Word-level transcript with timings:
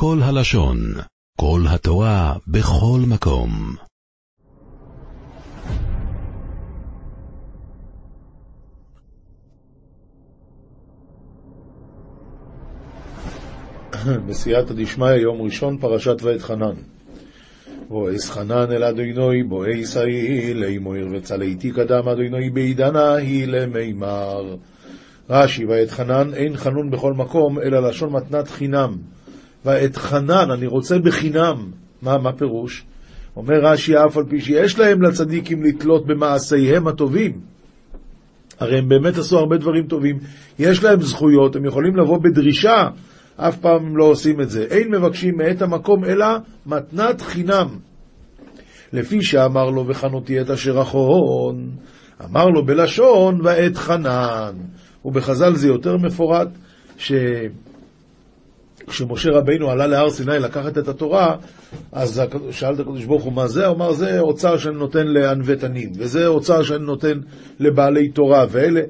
כל 0.00 0.18
הלשון, 0.22 0.78
כל 1.40 1.60
התורה, 1.68 2.34
בכל 2.46 3.00
מקום. 3.08 3.50
בסייעתא 14.26 14.74
דשמיא, 14.74 15.10
יום 15.10 15.42
ראשון, 15.42 15.78
פרשת 15.78 16.22
ואת 16.22 16.42
חנן. 16.42 16.74
ואס 17.90 18.30
חנן 18.30 18.72
אל 18.72 18.84
אדוינוי, 18.84 19.42
בואי 19.42 19.86
סאי, 19.86 20.54
לימויר 20.54 21.08
וצלעיתי 21.12 21.70
קדם 21.70 22.08
אדוינוי 22.08 22.50
בעידנה 22.50 23.14
היא 23.14 23.46
למימר. 23.46 24.56
רש"י, 25.30 25.64
ואת 25.64 25.90
חנן 25.90 26.34
אין 26.34 26.56
חנון 26.56 26.90
בכל 26.90 27.12
מקום, 27.12 27.58
אלא 27.58 27.88
לשון 27.88 28.12
מתנת 28.12 28.48
חינם. 28.48 29.17
ואת 29.68 29.96
חנן, 29.96 30.50
אני 30.50 30.66
רוצה 30.66 30.98
בחינם. 30.98 31.70
מה, 32.02 32.18
מה 32.18 32.32
פירוש? 32.32 32.84
אומר 33.36 33.54
רש"י, 33.62 33.96
אף 33.96 34.16
על 34.16 34.24
פי 34.28 34.40
שיש 34.40 34.78
להם 34.78 35.02
לצדיקים 35.02 35.62
לתלות 35.62 36.06
במעשיהם 36.06 36.88
הטובים. 36.88 37.32
הרי 38.60 38.78
הם 38.78 38.88
באמת 38.88 39.16
עשו 39.16 39.38
הרבה 39.38 39.56
דברים 39.56 39.86
טובים, 39.86 40.18
יש 40.58 40.84
להם 40.84 41.00
זכויות, 41.00 41.56
הם 41.56 41.64
יכולים 41.64 41.96
לבוא 41.96 42.18
בדרישה, 42.18 42.88
אף 43.36 43.56
פעם 43.56 43.86
הם 43.86 43.96
לא 43.96 44.04
עושים 44.04 44.40
את 44.40 44.50
זה. 44.50 44.62
אין 44.70 44.90
מבקשים 44.90 45.36
מאת 45.36 45.62
המקום, 45.62 46.04
אלא 46.04 46.26
מתנת 46.66 47.20
חינם. 47.20 47.68
לפי 48.92 49.22
שאמר 49.22 49.70
לו, 49.70 49.86
וחנותי 49.88 50.40
את 50.40 50.50
אשר 50.50 50.82
אחרון, 50.82 51.70
אמר 52.24 52.46
לו 52.46 52.66
בלשון, 52.66 53.40
ואת 53.44 53.76
חנן. 53.76 54.52
ובחז"ל 55.04 55.54
זה 55.54 55.68
יותר 55.68 55.96
מפורט, 55.96 56.48
ש... 56.98 57.12
כשמשה 58.88 59.30
רבינו 59.30 59.70
עלה 59.70 59.86
להר 59.86 60.10
סיני 60.10 60.38
לקחת 60.38 60.78
את 60.78 60.88
התורה, 60.88 61.36
אז 61.92 62.22
שאל 62.50 62.74
את 62.74 62.80
הקדוש 62.80 63.04
ברוך 63.04 63.24
הוא 63.24 63.32
מה 63.32 63.48
זה? 63.48 63.66
הוא 63.66 63.76
אמר 63.76 63.92
זה 63.92 64.20
אוצר 64.20 64.56
שאני 64.56 64.76
נותן 64.76 65.06
לענבי 65.06 65.56
תנין, 65.56 65.92
וזה 65.98 66.26
אוצר 66.26 66.62
שאני 66.62 66.84
נותן 66.84 67.18
לבעלי 67.60 68.08
תורה, 68.08 68.46
ואלה, 68.50 68.80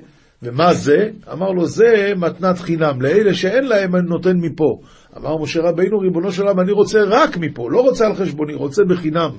ומה 0.43 0.75
זה? 0.75 1.11
אמר 1.33 1.51
לו 1.51 1.67
זה 1.67 2.13
מתנת 2.17 2.59
חינם, 2.59 3.03
לאלה 3.03 3.35
שאין 3.35 3.65
להם 3.65 3.97
אני 3.97 4.09
נותן 4.09 4.37
מפה. 4.37 4.81
אמר 5.17 5.37
משה 5.37 5.61
רבינו, 5.61 5.99
ריבונו 5.99 6.33
של 6.33 6.43
עולם, 6.43 6.61
אני 6.61 6.73
רוצה 6.73 7.03
רק 7.07 7.37
מפה, 7.37 7.71
לא 7.71 7.81
רוצה 7.81 8.07
על 8.07 8.15
חשבוני, 8.15 8.55
רוצה 8.55 8.85
בחינם. 8.85 9.31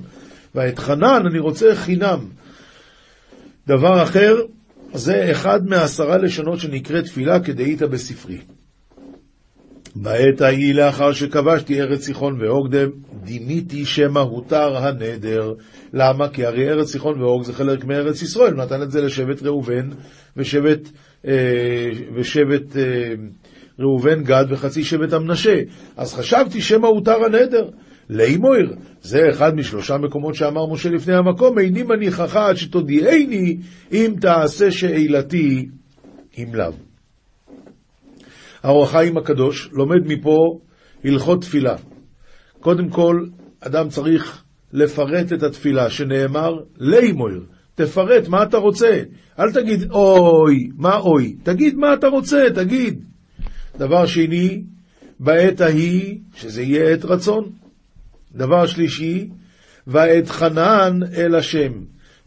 ואת 0.54 0.78
חנן 0.78 1.22
אני 1.30 1.38
רוצה 1.38 1.74
חינם. 1.74 2.18
דבר 3.66 4.02
אחר, 4.02 4.36
זה 4.94 5.30
אחד 5.30 5.66
מעשרה 5.66 6.18
לשונות 6.18 6.58
שנקראת 6.58 7.04
תפילה 7.04 7.40
כדאית 7.40 7.82
בספרי. 7.82 8.38
בעת 9.96 10.40
ההיא 10.40 10.74
לאחר 10.74 11.12
שכבשתי 11.12 11.80
ארץ 11.80 12.04
סיחון 12.04 12.40
ואוג 12.40 12.76
דימיתי 13.24 13.84
שמא 13.84 14.18
הותר 14.18 14.76
הנדר. 14.76 15.52
למה? 15.92 16.28
כי 16.28 16.44
הרי 16.44 16.70
ארץ 16.70 16.92
סיחון 16.92 17.22
ואוג 17.22 17.44
זה 17.44 17.52
חלק 17.52 17.84
מארץ 17.84 18.22
ישראל, 18.22 18.54
נתן 18.54 18.82
את 18.82 18.90
זה 18.90 19.02
לשבט 19.02 19.42
ראובן 19.42 19.88
ושבט, 20.36 20.88
אה, 21.26 21.88
ושבט 22.14 22.76
אה, 22.76 23.14
ראובן 23.78 24.22
גד 24.22 24.44
וחצי 24.48 24.84
שבט 24.84 25.12
המנשה. 25.12 25.60
אז 25.96 26.14
חשבתי 26.14 26.60
שמא 26.60 26.86
הותר 26.86 27.24
הנדר. 27.24 27.68
לימויר, 28.10 28.74
זה 29.02 29.30
אחד 29.30 29.54
משלושה 29.54 29.98
מקומות 29.98 30.34
שאמר 30.34 30.66
משה 30.72 30.90
לפני 30.90 31.14
המקום, 31.14 31.58
איני 31.58 31.82
מניחך 31.82 32.36
עד 32.36 32.56
שתודיעני 32.56 33.56
אם 33.92 34.14
תעשה 34.20 34.70
שאלתי 34.70 35.68
אם 36.38 36.54
לאו. 36.54 36.89
האור 38.62 38.84
החיים 38.84 39.16
הקדוש 39.16 39.68
לומד 39.72 40.06
מפה 40.06 40.58
הלכות 41.04 41.42
תפילה. 41.42 41.76
קודם 42.60 42.88
כל, 42.88 43.26
אדם 43.60 43.88
צריך 43.88 44.42
לפרט 44.72 45.32
את 45.32 45.42
התפילה, 45.42 45.90
שנאמר 45.90 46.52
לימויר, 46.78 47.40
תפרט 47.74 48.28
מה 48.28 48.42
אתה 48.42 48.56
רוצה. 48.56 49.02
אל 49.38 49.52
תגיד 49.52 49.90
אוי, 49.90 50.68
מה 50.76 50.96
אוי? 50.96 51.36
תגיד 51.42 51.76
מה 51.76 51.94
אתה 51.94 52.08
רוצה, 52.08 52.46
תגיד. 52.54 53.04
דבר 53.78 54.06
שני, 54.06 54.62
בעת 55.20 55.60
ההיא, 55.60 56.18
שזה 56.34 56.62
יהיה 56.62 56.92
עת 56.92 57.04
רצון. 57.04 57.50
דבר 58.34 58.66
שלישי, 58.66 59.28
ואת 59.86 60.28
חנן 60.28 61.00
אל 61.16 61.34
השם. 61.34 61.72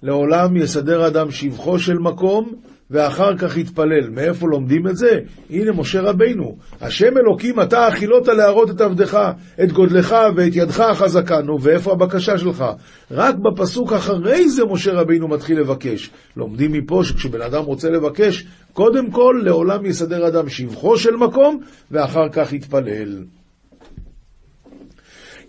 לעולם 0.03 0.57
יסדר 0.57 1.07
אדם 1.07 1.31
שבחו 1.31 1.79
של 1.79 1.97
מקום, 1.99 2.51
ואחר 2.93 3.37
כך 3.37 3.57
יתפלל. 3.57 4.09
מאיפה 4.09 4.47
לומדים 4.47 4.87
את 4.87 4.97
זה? 4.97 5.19
הנה 5.49 5.71
משה 5.71 6.01
רבינו. 6.01 6.57
השם 6.81 7.17
אלוקים, 7.17 7.61
אתה 7.61 7.87
אכילות 7.87 8.27
להראות 8.27 8.69
את 8.69 8.81
עבדך, 8.81 9.31
את 9.63 9.71
גודלך 9.71 10.15
ואת 10.35 10.55
ידך 10.55 10.79
החזקה. 10.79 11.41
נו, 11.41 11.61
ואיפה 11.61 11.91
הבקשה 11.91 12.37
שלך? 12.37 12.65
רק 13.11 13.35
בפסוק 13.35 13.93
אחרי 13.93 14.49
זה 14.49 14.65
משה 14.65 14.93
רבינו 14.93 15.27
מתחיל 15.27 15.59
לבקש. 15.59 16.09
לומדים 16.37 16.71
מפה 16.71 17.01
שכשבן 17.03 17.41
אדם 17.41 17.63
רוצה 17.63 17.89
לבקש, 17.89 18.45
קודם 18.73 19.11
כל 19.11 19.41
לעולם 19.45 19.85
יסדר 19.85 20.27
אדם 20.27 20.49
שבחו 20.49 20.97
של 20.97 21.15
מקום, 21.15 21.59
ואחר 21.91 22.29
כך 22.31 22.53
יתפלל. 22.53 23.23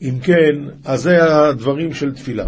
אם 0.02 0.18
כן, 0.22 0.54
אז 0.84 1.02
זה 1.02 1.38
הדברים 1.48 1.94
של 1.94 2.12
תפילה. 2.12 2.44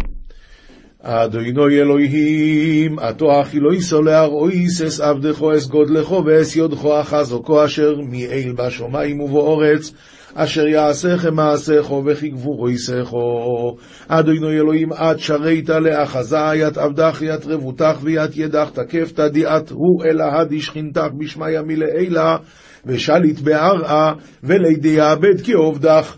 אדוני 1.09 1.79
אלוהים, 1.81 2.99
עתו 2.99 3.41
אחי 3.41 3.59
לא 3.59 3.73
יסולח, 3.73 4.27
או 4.27 4.49
יסס 4.49 4.99
עבדכו 4.99 5.55
אס 5.55 5.67
גודלכו 5.67 6.23
ואס 6.25 6.55
יודכו 6.55 7.01
אחזוקו 7.01 7.65
אשר 7.65 7.95
מאל 8.11 8.53
בשמיים 8.57 9.19
ובאורץ, 9.19 9.93
אשר 10.33 10.67
יעשכם 10.67 11.33
מעשכו 11.33 12.03
וכי 12.05 12.29
גבורו 12.29 12.69
יסכו. 12.69 13.75
אדוני 14.07 14.59
אלוהים, 14.59 14.93
עד 14.93 15.19
שרית 15.19 15.69
לאחזה 15.69 16.55
ית 16.55 16.77
עבדך 16.77 17.21
ית 17.21 17.45
רבותך 17.45 17.97
וית 18.01 18.37
ידך 18.37 18.69
תקפת 18.73 19.19
דיעת 19.19 19.69
הוא 19.69 20.03
אלא 20.05 20.23
הדי 20.23 20.61
שכינתך 20.61 21.07
בשמיא 21.17 21.61
מלעילה 21.65 22.37
ושליט 22.85 23.39
בערעה 23.39 24.13
ולידי 24.43 24.89
יעבד 24.89 25.41
כי 25.43 25.53
עובדך 25.53 26.15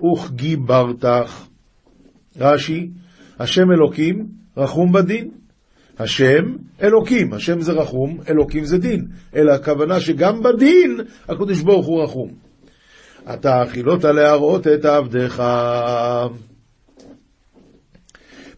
וכגיברתך. 0.00 1.44
רש"י 2.40 2.88
השם 3.38 3.70
אלוקים, 3.72 4.26
רחום 4.56 4.92
בדין. 4.92 5.30
השם 5.98 6.42
אלוקים, 6.82 7.32
השם 7.32 7.60
זה 7.60 7.72
רחום, 7.72 8.20
אלוקים 8.28 8.64
זה 8.64 8.78
דין. 8.78 9.06
אלא 9.36 9.52
הכוונה 9.52 10.00
שגם 10.00 10.42
בדין 10.42 11.00
הקדוש 11.28 11.62
ברוך 11.62 11.86
הוא 11.86 12.02
רחום. 12.02 12.30
אתה 13.34 13.62
אכילות 13.62 14.04
להראות 14.04 14.66
את 14.66 14.84
עבדך. 14.84 15.42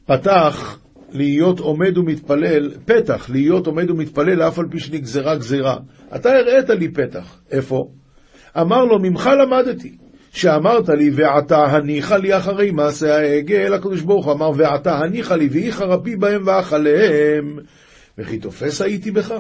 פתח 0.06 0.78
להיות 1.12 1.60
עומד 1.60 1.98
ומתפלל, 1.98 2.70
פתח 2.84 3.30
להיות 3.30 3.66
עומד 3.66 3.90
ומתפלל 3.90 4.42
אף 4.42 4.58
על 4.58 4.64
פי 4.70 4.78
שנגזרה 4.78 5.36
גזירה. 5.36 5.76
אתה 6.16 6.30
הראית 6.30 6.70
לי 6.70 6.88
פתח. 6.92 7.40
איפה? 7.50 7.88
אמר 8.60 8.84
לו, 8.84 8.98
ממך 8.98 9.30
למדתי. 9.42 9.96
שאמרת 10.38 10.88
לי, 10.88 11.10
ועתה 11.14 11.64
הניחה 11.64 12.16
לי 12.16 12.36
אחרי 12.36 12.70
מעשה 12.70 13.16
העגל, 13.16 13.74
הקדוש 13.74 14.00
ברוך 14.00 14.26
הוא 14.26 14.32
אמר, 14.32 14.50
ועתה 14.56 14.98
הניחה 14.98 15.36
לי, 15.36 15.48
ואיכה 15.52 15.84
רבי 15.84 16.16
בהם 16.16 16.42
ואכלם, 16.46 17.58
וכי 18.18 18.38
תופס 18.38 18.82
הייתי 18.82 19.10
בך. 19.10 19.34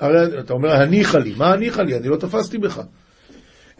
הרי 0.00 0.38
אתה 0.40 0.52
אומר, 0.52 0.72
הניחה 0.72 1.18
לי, 1.18 1.34
מה 1.36 1.52
הניחה 1.52 1.82
לי? 1.82 1.96
אני 1.96 2.08
לא 2.08 2.16
תפסתי 2.16 2.58
בך. 2.58 2.80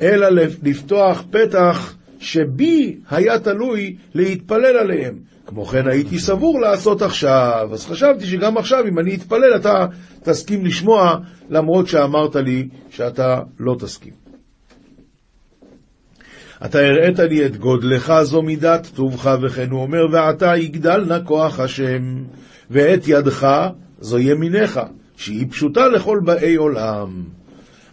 אלא 0.00 0.28
לפתוח 0.62 1.24
פתח 1.30 1.94
שבי 2.18 2.96
היה 3.10 3.38
תלוי 3.38 3.96
להתפלל 4.14 4.76
עליהם. 4.76 5.18
כמו 5.46 5.64
כן 5.64 5.88
הייתי 5.88 6.18
סבור 6.18 6.60
לעשות 6.60 7.02
עכשיו. 7.02 7.68
אז 7.72 7.86
חשבתי 7.86 8.26
שגם 8.26 8.56
עכשיו, 8.58 8.86
אם 8.88 8.98
אני 8.98 9.14
אתפלל, 9.14 9.56
אתה 9.56 9.86
תסכים 10.22 10.66
לשמוע, 10.66 11.16
למרות 11.50 11.86
שאמרת 11.88 12.36
לי 12.36 12.68
שאתה 12.90 13.40
לא 13.60 13.76
תסכים. 13.78 14.23
אתה 16.64 16.78
הראית 16.78 17.18
לי 17.18 17.46
את 17.46 17.56
גודלך 17.56 18.12
זו 18.22 18.42
מידת 18.42 18.86
טובך, 18.94 19.38
וכן 19.42 19.70
הוא 19.70 19.82
אומר, 19.82 20.06
ועתה 20.12 20.56
יגדל 20.56 21.04
נא 21.08 21.18
כוח 21.24 21.60
השם, 21.60 22.24
ואת 22.70 23.02
ידך 23.06 23.68
זו 24.00 24.18
ימינך, 24.18 24.80
שהיא 25.16 25.46
פשוטה 25.50 25.88
לכל 25.88 26.18
באי 26.24 26.54
עולם. 26.54 27.22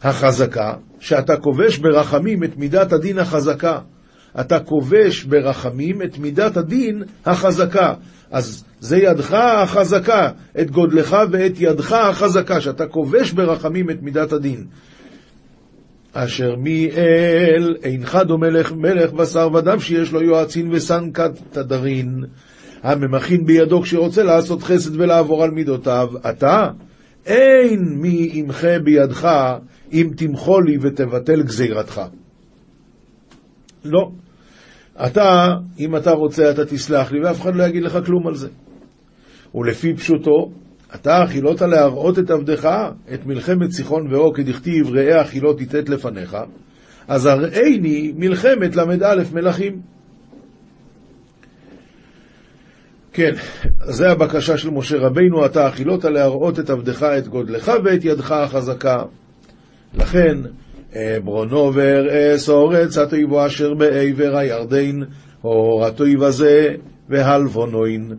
החזקה, 0.04 0.74
שאתה 1.00 1.38
כובש 1.38 1.78
ברחמים 1.78 2.44
את 2.44 2.58
מידת 2.58 2.94
הדין 2.94 3.20
החזקה. 3.20 3.80
אתה 4.40 4.60
כובש 4.60 5.24
ברחמים 5.24 6.02
את 6.02 6.18
מידת 6.18 6.58
הדין 6.58 7.04
החזקה. 7.26 7.94
אז 8.32 8.64
זה 8.80 8.98
ידך 8.98 9.34
החזקה, 9.34 10.30
את 10.62 10.72
גודלך 10.72 11.16
ואת 11.32 11.54
ידך 11.58 11.92
החזקה, 11.92 12.62
שאתה 12.62 12.88
כובש 12.88 13.32
ברחמים 13.32 13.90
את 13.90 14.02
מידת 14.02 14.32
הדין. 14.32 14.66
אשר 16.14 16.56
מאל 16.56 17.76
אינך 17.84 18.16
דומה 18.16 18.50
לך 18.50 18.72
מלך 18.72 19.14
בשר 19.14 19.50
ודם 19.54 19.80
שיש 19.80 20.12
לו 20.12 20.22
יועצין 20.22 20.72
וסנקת 20.72 21.32
תדרין, 21.52 22.24
הממכין 22.84 23.46
בידו 23.46 23.82
כשרוצה 23.82 24.24
לעשות 24.24 24.64
חסד 24.64 25.02
ולעבור 25.02 25.44
על 25.44 25.52
מידותיו. 25.52 26.10
אתה, 26.30 26.68
אין 27.26 27.80
מי 28.02 28.30
ימחה 28.34 28.80
בידך 28.80 29.30
אם 29.94 30.10
תמחול 30.18 30.66
לי 30.68 30.78
ותבטל 30.82 31.44
גזירתך. 31.44 32.02
לא. 33.86 34.12
אתה, 35.06 35.48
אם 35.80 35.96
אתה 35.96 36.12
רוצה, 36.12 36.52
אתה 36.52 36.66
תסלח 36.66 37.12
לי, 37.12 37.20
ואף 37.24 37.42
אחד 37.42 37.56
לא 37.56 37.64
יגיד 37.64 37.84
לך 37.84 37.98
כלום 38.06 38.28
על 38.28 38.36
זה. 38.36 38.50
ולפי 39.56 39.94
פשוטו, 39.94 40.52
אתה 40.96 41.24
אכילות 41.24 41.62
להראות 41.62 42.20
את 42.20 42.30
עבדך, 42.30 42.70
את 43.14 43.26
מלחמת 43.26 43.72
סיחון 43.72 44.14
ואו, 44.14 44.34
כדכתיב 44.34 44.90
ראה 44.90 45.22
אכילות 45.22 45.58
תיתת 45.58 45.90
לפניך, 45.90 46.38
אז 47.08 47.26
הראיני 47.26 48.14
מלחמת 48.16 48.76
ל"א 48.76 49.24
מלכים. 49.34 49.82
כן, 53.14 53.32
זה 53.84 54.12
הבקשה 54.12 54.58
של 54.58 54.70
משה 54.70 54.98
רבינו, 54.98 55.46
אתה 55.46 55.68
אכילות 55.68 56.06
להראות 56.06 56.60
את 56.60 56.70
עבדך, 56.70 57.04
את 57.04 57.28
גודלך 57.28 57.72
ואת 57.84 58.06
ידך 58.06 58.32
החזקה. 58.32 59.04
לכן, 59.94 60.38
ברונו 61.24 61.72
וארעס 61.74 62.50
אורץ 62.50 62.98
התויבו 62.98 63.46
אשר 63.46 63.74
בעבר 63.74 64.38
הירדן, 64.38 65.00
הורתו 65.42 66.08
יבזה 66.08 66.76
והלבונוין. 67.10 68.16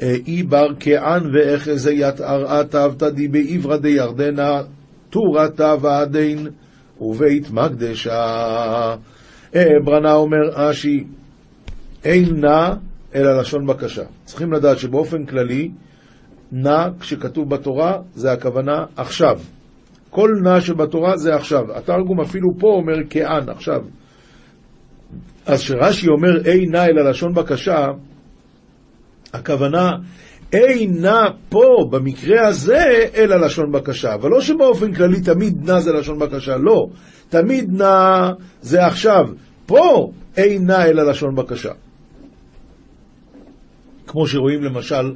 אי 0.00 0.42
בר 0.42 0.68
כען 0.80 1.22
ואחזה 1.32 1.92
יתערעה 1.92 2.64
תבתדי 2.64 3.28
בעברה 3.28 3.76
די 3.76 3.88
ירדנה, 3.88 4.62
תורתה 5.10 5.74
ועדין, 5.80 6.48
ובית 7.00 7.50
מקדשה. 7.50 8.94
ברנה 9.84 10.12
אומר 10.14 10.70
אשי, 10.70 11.04
אין 12.04 12.40
נע 12.40 12.74
אלא 13.14 13.40
לשון 13.40 13.66
בקשה. 13.66 14.02
צריכים 14.24 14.52
לדעת 14.52 14.78
שבאופן 14.78 15.24
כללי, 15.24 15.70
נע 16.52 16.88
כשכתוב 17.00 17.50
בתורה 17.50 17.98
זה 18.14 18.32
הכוונה 18.32 18.84
עכשיו. 18.96 19.38
כל 20.10 20.30
נע 20.42 20.60
שבתורה 20.60 21.16
זה 21.16 21.34
עכשיו. 21.34 21.76
התרגום 21.76 22.20
אפילו 22.20 22.48
פה 22.58 22.66
אומר 22.66 22.96
כען, 23.10 23.48
עכשיו. 23.48 23.80
אז 25.46 25.60
כשרש"י 25.60 26.08
אומר 26.08 26.46
אי 26.46 26.66
נע 26.66 26.84
אלא 26.84 27.10
לשון 27.10 27.34
בקשה, 27.34 27.86
הכוונה 29.36 29.90
אי 30.52 30.86
נע 30.86 31.24
פה, 31.48 31.88
במקרה 31.90 32.48
הזה, 32.48 33.08
אלא 33.14 33.36
לשון 33.36 33.72
בקשה. 33.72 34.14
אבל 34.14 34.30
לא 34.30 34.40
שבאופן 34.40 34.94
כללי 34.94 35.20
תמיד 35.20 35.70
נע 35.70 35.80
זה 35.80 35.92
לשון 35.92 36.18
בקשה, 36.18 36.56
לא. 36.56 36.86
תמיד 37.28 37.72
נע 37.72 38.30
זה 38.62 38.86
עכשיו. 38.86 39.28
פה 39.66 40.12
אי 40.38 40.58
נע 40.58 40.86
אלא 40.86 41.10
לשון 41.10 41.34
בקשה. 41.34 41.72
כמו 44.06 44.26
שרואים 44.26 44.62
למשל 44.62 45.14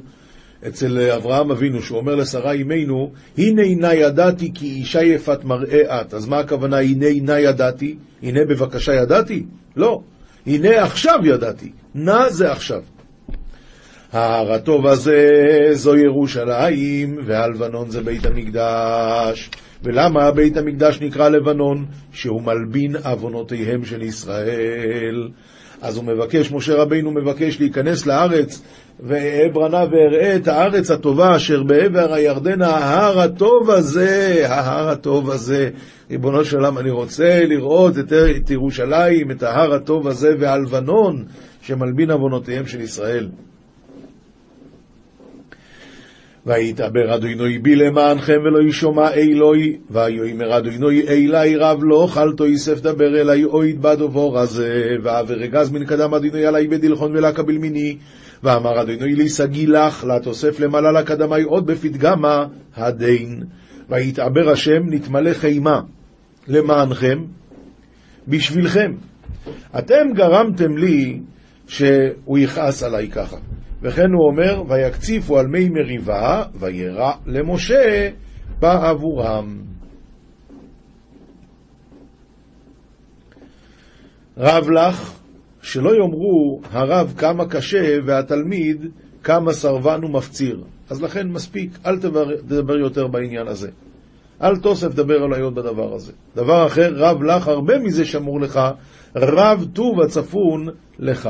אצל 0.67 1.11
אברהם 1.15 1.51
אבינו, 1.51 1.81
שהוא 1.81 1.97
אומר 1.97 2.15
לשרה 2.15 2.51
אימנו, 2.51 3.11
הנה 3.37 3.61
הנה 3.61 3.93
ידעתי 3.93 4.51
כי 4.53 4.65
אישה 4.65 5.03
יפת 5.03 5.43
מראה 5.43 6.01
את. 6.01 6.13
אז 6.13 6.27
מה 6.27 6.39
הכוונה 6.39 6.77
הנה 6.77 7.07
הנה 7.07 7.39
ידעתי? 7.39 7.97
הנה 8.23 8.39
בבקשה 8.45 8.93
ידעתי? 8.93 9.45
לא. 9.75 10.01
הנה 10.47 10.83
עכשיו 10.83 11.19
ידעתי. 11.23 11.71
נא 11.95 12.29
זה 12.29 12.51
עכשיו. 12.51 12.81
ההר 14.13 14.53
הטוב 14.53 14.87
הזה 14.87 15.29
זו 15.71 15.95
ירושלים, 15.95 17.17
והלבנון 17.25 17.89
זה 17.89 18.01
בית 18.01 18.25
המקדש. 18.25 19.49
ולמה 19.83 20.31
בית 20.31 20.57
המקדש 20.57 21.01
נקרא 21.01 21.29
לבנון? 21.29 21.85
שהוא 22.13 22.41
מלבין 22.41 22.95
עוונותיהם 22.95 23.85
של 23.85 24.01
ישראל. 24.01 25.29
אז 25.81 25.97
הוא 25.97 26.05
מבקש, 26.05 26.51
משה 26.51 26.75
רבינו 26.75 27.11
מבקש 27.11 27.59
להיכנס 27.59 28.05
לארץ, 28.05 28.61
ואברנה 28.99 29.83
ואראה 29.91 30.35
את 30.35 30.47
הארץ 30.47 30.91
הטובה 30.91 31.35
אשר 31.35 31.63
בעבר 31.63 32.13
הירדן, 32.13 32.61
ההר 32.61 33.19
הטוב 33.19 33.69
הזה, 33.69 34.43
ההר 34.47 34.89
הטוב 34.89 35.29
הזה. 35.29 35.69
ריבונו 36.11 36.45
של 36.45 36.57
עולם, 36.57 36.77
אני 36.77 36.89
רוצה 36.89 37.45
לראות 37.45 37.97
את, 37.97 38.13
את 38.13 38.51
ירושלים, 38.51 39.31
את 39.31 39.43
ההר 39.43 39.73
הטוב 39.73 40.07
הזה, 40.07 40.29
והלבנון 40.39 41.25
שמלבין 41.61 42.11
עוונותיהם 42.11 42.65
של 42.65 42.81
ישראל. 42.81 43.27
ויתעבר 46.45 47.15
אדוני 47.15 47.59
בי 47.59 47.75
למענכם 47.75 48.37
ולא 48.43 48.69
ישומע 48.69 49.13
אלוהי, 49.13 49.77
ויאמר 49.91 50.57
אדוני 50.57 51.01
אלי 51.07 51.55
רב 51.55 51.79
לא 51.83 52.07
חלתו 52.09 52.47
יסף 52.47 52.81
דבר 52.81 53.21
אלי 53.21 53.43
אוי 53.43 53.73
בדובור 53.73 54.39
הזה, 54.39 54.85
ועבר 55.03 55.45
אגז 55.45 55.71
מן 55.71 55.85
קדם 55.85 56.13
אדוני 56.13 56.45
עלי 56.45 56.67
בדלחון 56.67 57.11
ולקבל 57.11 57.57
מיני, 57.57 57.97
ואמר 58.43 58.81
אדוני 58.81 59.15
לי 59.15 59.29
סגי 59.29 59.67
לך, 59.67 60.03
לתוסף 60.03 60.59
למעלה 60.59 60.91
לקדמי 60.91 61.41
עוד 61.43 61.65
בפתגמה 61.65 62.45
הדין. 62.75 63.43
ויתעבר 63.89 64.49
השם 64.49 64.81
נתמלא 64.85 65.33
חימה 65.33 65.81
למענכם, 66.47 67.19
בשבילכם. 68.27 68.91
אתם 69.79 70.13
גרמתם 70.13 70.77
לי 70.77 71.19
שהוא 71.67 72.37
יכעס 72.37 72.83
עליי 72.83 73.07
ככה. 73.07 73.37
וכן 73.81 74.11
הוא 74.13 74.27
אומר, 74.27 74.63
ויקציפו 74.67 75.39
על 75.39 75.47
מי 75.47 75.69
מריבה, 75.69 76.43
וירא 76.59 77.11
למשה 77.25 78.09
בעבורם. 78.59 79.61
רב 84.37 84.69
לך, 84.69 85.19
שלא 85.61 85.89
יאמרו 85.89 86.61
הרב 86.71 87.13
כמה 87.17 87.45
קשה 87.45 87.97
והתלמיד 88.05 88.85
כמה 89.23 89.53
סרבן 89.53 90.03
ומפציר. 90.03 90.63
אז 90.89 91.01
לכן 91.01 91.27
מספיק, 91.27 91.77
אל 91.85 91.99
תדבר 91.99 92.77
יותר 92.77 93.07
בעניין 93.07 93.47
הזה. 93.47 93.69
אל 94.41 94.57
תוסף 94.57 94.95
דבר 94.95 95.23
על 95.23 95.33
היות 95.33 95.53
בדבר 95.53 95.93
הזה. 95.93 96.11
דבר 96.35 96.67
אחר, 96.67 96.93
רב 96.95 97.23
לך, 97.23 97.47
הרבה 97.47 97.79
מזה 97.79 98.05
שמור 98.05 98.41
לך, 98.41 98.59
רב 99.15 99.65
טוב 99.73 100.01
הצפון 100.01 100.67
לך. 100.99 101.29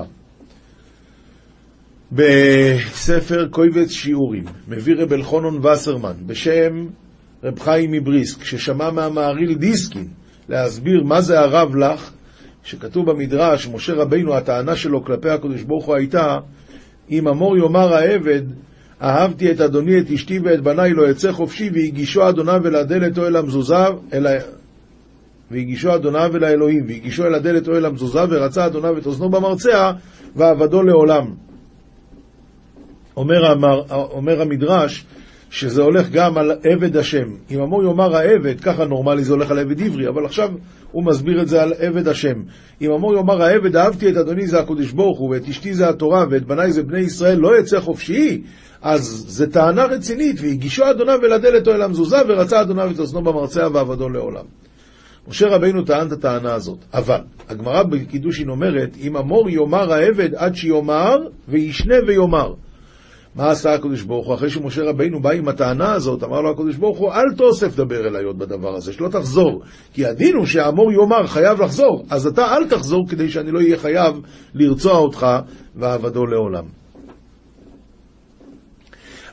בספר 2.12 3.48
קויבץ 3.48 3.90
שיעורים, 3.90 4.44
מביא 4.68 4.96
רב 4.98 5.14
אלחונון 5.14 5.66
וסרמן, 5.66 6.14
בשם 6.26 6.88
רב 7.44 7.60
חיים 7.60 7.92
מבריסק, 7.92 8.44
ששמע 8.44 8.92
מהמעריל 8.92 9.54
דיסקין 9.54 10.08
להסביר 10.50 11.04
מה 11.04 11.22
זה 11.22 11.40
הרב 11.40 11.76
לך, 11.76 12.12
שכתוב 12.64 13.12
במדרש, 13.12 13.68
משה 13.68 13.94
רבינו, 13.94 14.34
הטענה 14.34 14.76
שלו 14.76 15.04
כלפי 15.04 15.30
הקדוש 15.30 15.64
ברוך 15.64 15.86
הוא 15.86 15.96
הייתה, 15.96 16.38
אם 17.12 17.28
אמור 17.28 17.58
יאמר 17.58 17.94
העבד, 17.94 18.42
אהבתי 19.02 19.52
את 19.52 19.62
אדוני, 19.62 20.00
את 20.00 20.12
אשתי 20.12 20.40
ואת 20.40 20.62
בניי, 20.62 20.94
לא 20.94 21.12
אצא 21.12 21.32
חופשי, 21.32 21.70
והגישו 21.74 22.30
אדוניו 22.30 22.68
אל 22.68 22.76
הדלת 22.76 23.18
או 23.18 23.28
אל 23.28 23.36
המזוזה, 23.36 23.86
אל 24.14 24.28
ה... 24.28 24.32
והגישו 25.52 25.96
אדוניו 25.96 26.36
אל 26.36 26.44
האלוהים, 26.44 26.86
והגישו 26.88 27.26
אל 27.26 27.36
הדלת 27.36 27.68
או 27.68 27.74
אל 27.74 27.86
המזוזה, 27.86 28.20
ורצה 28.30 28.66
אדוניו 28.66 28.98
את 28.98 29.06
אוזנו 29.06 29.30
במרצע, 29.30 29.92
ועבדו 30.36 30.84
לעולם. 30.84 31.51
אומר, 33.18 33.46
המר, 33.46 33.82
אומר 33.90 34.42
המדרש 34.42 35.06
שזה 35.50 35.82
הולך 35.82 36.10
גם 36.10 36.38
על 36.38 36.52
עבד 36.64 36.98
השם. 36.98 37.28
אם 37.52 37.62
אמור 37.62 37.84
יאמר 37.84 38.16
העבד, 38.16 38.62
ככה 38.62 38.86
נורמלי 38.86 39.24
זה 39.24 39.34
הולך 39.34 39.52
על 39.52 39.60
עבד 39.60 39.82
עברי, 39.82 40.08
אבל 40.08 40.26
עכשיו 40.26 40.50
הוא 40.92 41.04
מסביר 41.06 41.42
את 41.42 41.48
זה 41.48 41.62
על 41.62 41.74
עבד 41.78 42.08
השם. 42.08 42.36
אם 42.82 42.92
אמור 42.92 43.14
יאמר 43.14 43.42
העבד, 43.42 43.76
אהבתי 43.76 44.10
את 44.10 44.18
אדוני 44.18 44.48
זה 44.48 44.60
הקדוש 44.60 44.92
ברוך 44.92 45.20
הוא, 45.20 45.30
ואת 45.30 45.48
אשתי 45.50 45.74
זה 45.74 45.90
התורה, 45.90 46.26
ואת 46.30 46.46
בניי 46.46 46.72
זה 46.72 46.84
בני 46.84 47.00
ישראל, 47.00 47.38
לא 47.38 47.60
יצא 47.60 47.80
חופשי, 47.80 48.42
אז 48.82 49.26
זו 49.28 49.46
טענה 49.46 49.86
רצינית, 49.86 50.36
והגישו 50.42 50.92
אדוניו 50.92 51.20
אל 51.24 51.34
הדלת 51.34 51.68
או 51.68 51.74
אל 51.74 51.82
המזוזה, 51.82 52.18
ורצה 52.28 52.62
אדוניו 52.62 52.92
את 52.92 53.00
אוזנו 53.00 53.22
במרצע 53.22 53.68
ועבדו 53.74 54.10
לעולם. 54.10 54.46
משה 55.28 55.48
רבינו 55.48 55.84
טען 55.84 56.08
את 56.08 56.12
הטענה 56.12 56.54
הזאת, 56.54 56.78
אבל 56.94 57.20
הגמרא 57.50 57.84
בקידושין 57.84 58.50
אומרת, 58.50 58.98
אם 59.02 59.18
אמור 59.18 59.50
יאמר 59.50 59.94
העבד 59.94 60.36
עד 60.36 60.56
שיאמר, 60.56 61.18
וישנה 61.48 61.96
ויאמר. 62.08 62.54
מה 63.36 63.52
עשה 63.52 63.74
הקדוש 63.74 64.02
ברוך 64.02 64.28
הוא? 64.28 64.36
אחרי 64.36 64.50
שמשה 64.50 64.84
רבינו 64.84 65.22
בא 65.22 65.32
עם 65.32 65.48
הטענה 65.48 65.94
הזאת, 65.94 66.24
אמר 66.24 66.42
לו 66.42 66.52
הקדוש 66.52 66.76
ברוך 66.76 66.98
הוא, 66.98 67.12
אל 67.12 67.36
תוסף 67.38 67.76
דבר 67.76 68.08
אליי 68.08 68.24
עוד 68.24 68.40
בדבר 68.40 68.76
הזה, 68.76 68.94
שלא 68.94 69.08
תחזור. 69.08 69.62
כי 69.94 70.06
הדין 70.06 70.36
הוא 70.36 70.46
שהאמור 70.46 70.92
יאמר 70.92 71.28
חייב 71.28 71.62
לחזור, 71.62 72.06
אז 72.10 72.28
אתה 72.28 72.56
אל 72.56 72.70
תחזור 72.70 73.06
כדי 73.10 73.30
שאני 73.30 73.52
לא 73.52 73.60
אהיה 73.60 73.78
חייב 73.78 74.20
לרצוע 74.54 74.98
אותך 74.98 75.28
ועבדו 75.76 76.26
לעולם. 76.26 76.81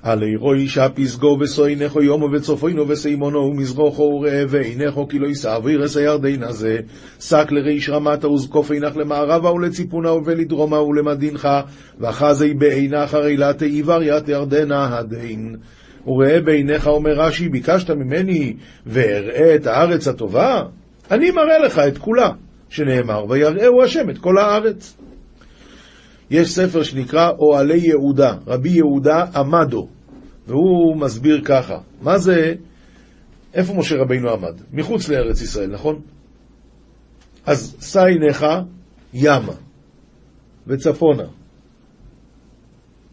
עלי 0.03 0.37
רוי 0.37 0.69
שפסגו 0.69 1.37
וסוינכו 1.41 2.03
יומו 2.03 2.29
וצופוינו 2.33 2.89
וסיימונו 2.89 3.39
ומזרוחו 3.39 4.03
וראה 4.03 4.45
ועינכו 4.49 5.09
כי 5.09 5.19
לא 5.19 5.27
יישא 5.27 5.55
אווירס 5.55 5.97
הירדין 5.97 6.43
הזה. 6.43 6.79
שק 7.21 7.47
לריש 7.51 7.89
רמתה 7.89 8.29
וזקוף 8.29 8.71
עינך 8.71 8.97
למערבה 8.97 9.53
ולציפונה 9.53 10.13
ולדרומה 10.13 10.83
ולמדינך 10.83 11.49
וחזי 12.01 12.55
בעינך 12.55 13.15
הרילת 13.15 13.63
עיוור 13.63 14.03
ית 14.03 14.29
ירדנה 14.29 14.99
הדין. 14.99 15.57
וראה 16.07 16.41
בעיניך 16.41 16.87
אומר 16.87 17.13
רש"י 17.13 17.49
ביקשת 17.49 17.91
ממני 17.91 18.55
ואראה 18.87 19.55
את 19.55 19.67
הארץ 19.67 20.09
הטובה? 20.09 20.63
אני 21.11 21.31
מראה 21.31 21.59
לך 21.59 21.79
את 21.79 21.99
כולה 21.99 22.31
שנאמר 22.69 23.25
ויראהו 23.29 23.83
השם 23.83 24.11
את 24.11 24.19
כל 24.19 24.39
הארץ 24.39 24.97
יש 26.31 26.55
ספר 26.55 26.83
שנקרא 26.83 27.31
אוהלי 27.39 27.79
יהודה, 27.79 28.35
רבי 28.47 28.69
יהודה 28.69 29.25
עמדו, 29.35 29.89
והוא 30.47 30.97
מסביר 30.97 31.41
ככה, 31.45 31.79
מה 32.03 32.19
זה, 32.19 32.55
איפה 33.55 33.75
משה 33.75 33.95
רבינו 33.97 34.31
עמד? 34.31 34.61
מחוץ 34.73 35.09
לארץ 35.09 35.41
ישראל, 35.41 35.71
נכון? 35.71 36.01
אז 37.47 37.77
שא 37.81 38.01
עיניך 38.01 38.47
ימה 39.15 39.55
וצפונה 40.67 41.25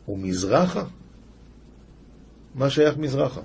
ומזרחה, 0.07 0.83
מה 2.55 2.69
שייך 2.69 2.97
מזרחה? 2.97 3.41